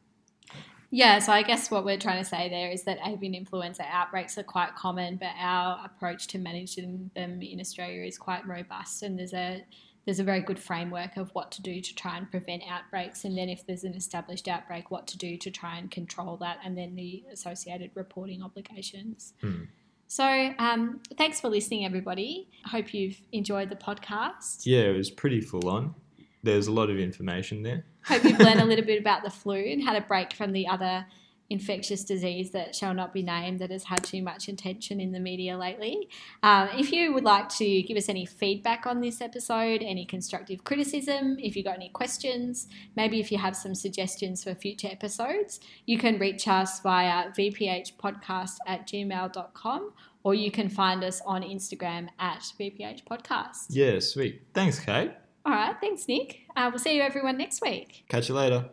Yeah, 0.95 1.17
so 1.17 1.31
I 1.33 1.41
guess 1.41 1.71
what 1.71 1.85
we're 1.85 1.97
trying 1.97 2.23
to 2.23 2.29
say 2.29 2.49
there 2.49 2.69
is 2.69 2.83
that 2.83 2.99
avian 3.03 3.33
influenza 3.33 3.83
outbreaks 3.89 4.37
are 4.37 4.43
quite 4.43 4.75
common, 4.75 5.15
but 5.15 5.31
our 5.39 5.83
approach 5.83 6.27
to 6.27 6.37
managing 6.37 7.09
them 7.15 7.41
in 7.41 7.59
Australia 7.59 8.03
is 8.03 8.19
quite 8.19 8.45
robust, 8.47 9.01
and 9.01 9.17
there's 9.17 9.33
a 9.33 9.65
there's 10.05 10.19
a 10.19 10.23
very 10.23 10.41
good 10.41 10.59
framework 10.59 11.17
of 11.17 11.29
what 11.33 11.51
to 11.53 11.61
do 11.61 11.79
to 11.79 11.95
try 11.95 12.17
and 12.17 12.29
prevent 12.29 12.63
outbreaks, 12.69 13.23
and 13.23 13.37
then 13.37 13.49
if 13.49 13.65
there's 13.65 13.83
an 13.83 13.93
established 13.93 14.47
outbreak, 14.47 14.91
what 14.91 15.07
to 15.07 15.17
do 15.17 15.37
to 15.37 15.51
try 15.51 15.77
and 15.77 15.89
control 15.89 16.37
that, 16.37 16.59
and 16.63 16.77
then 16.77 16.95
the 16.95 17.23
associated 17.31 17.91
reporting 17.95 18.41
obligations. 18.41 19.33
Hmm. 19.41 19.63
So, 20.07 20.53
um, 20.59 20.99
thanks 21.17 21.41
for 21.41 21.49
listening, 21.49 21.85
everybody. 21.85 22.49
Hope 22.65 22.93
you've 22.93 23.19
enjoyed 23.31 23.69
the 23.69 23.75
podcast. 23.75 24.61
Yeah, 24.65 24.81
it 24.81 24.95
was 24.95 25.09
pretty 25.09 25.41
full 25.41 25.67
on. 25.67 25.95
There's 26.43 26.67
a 26.67 26.71
lot 26.71 26.89
of 26.89 26.99
information 26.99 27.63
there. 27.63 27.85
Hope 28.05 28.23
you've 28.25 28.39
learned 28.39 28.59
a 28.59 28.65
little 28.65 28.85
bit 28.85 28.99
about 28.99 29.23
the 29.23 29.29
flu 29.29 29.55
and 29.55 29.81
had 29.81 29.95
a 29.95 30.05
break 30.05 30.33
from 30.33 30.51
the 30.51 30.67
other 30.67 31.05
infectious 31.49 32.03
disease 32.03 32.51
that 32.51 32.75
shall 32.75 32.93
not 32.93 33.13
be 33.13 33.21
named 33.21 33.59
that 33.59 33.71
has 33.71 33.83
had 33.83 34.03
too 34.03 34.21
much 34.21 34.47
attention 34.47 34.99
in 34.99 35.11
the 35.11 35.19
media 35.19 35.57
lately. 35.57 36.09
Um, 36.41 36.69
if 36.77 36.91
you 36.91 37.13
would 37.13 37.23
like 37.23 37.49
to 37.57 37.81
give 37.83 37.97
us 37.97 38.09
any 38.09 38.25
feedback 38.25 38.85
on 38.85 39.01
this 39.01 39.21
episode, 39.21 39.81
any 39.83 40.05
constructive 40.05 40.63
criticism, 40.63 41.37
if 41.39 41.55
you've 41.55 41.65
got 41.65 41.75
any 41.75 41.89
questions, 41.89 42.67
maybe 42.95 43.19
if 43.19 43.31
you 43.31 43.37
have 43.37 43.55
some 43.55 43.75
suggestions 43.75 44.43
for 44.43 44.55
future 44.55 44.89
episodes, 44.91 45.59
you 45.85 45.97
can 45.97 46.17
reach 46.19 46.47
us 46.47 46.79
via 46.81 47.31
vphpodcast 47.31 48.57
at 48.67 48.87
gmail.com 48.87 49.91
or 50.23 50.33
you 50.33 50.49
can 50.51 50.69
find 50.69 51.03
us 51.03 51.21
on 51.25 51.41
Instagram 51.43 52.07
at 52.19 52.39
vphpodcast. 52.59 53.65
Yeah, 53.69 53.99
sweet. 53.99 54.41
Thanks, 54.53 54.79
Kate. 54.79 55.11
All 55.45 55.51
right, 55.51 55.75
thanks, 55.81 56.07
Nic. 56.07 56.39
Uh, 56.55 56.69
we'll 56.71 56.79
see 56.79 56.95
you 56.95 57.01
everyone 57.01 57.37
next 57.37 57.61
week. 57.61 58.05
Catch 58.07 58.29
you 58.29 58.35
later. 58.35 58.69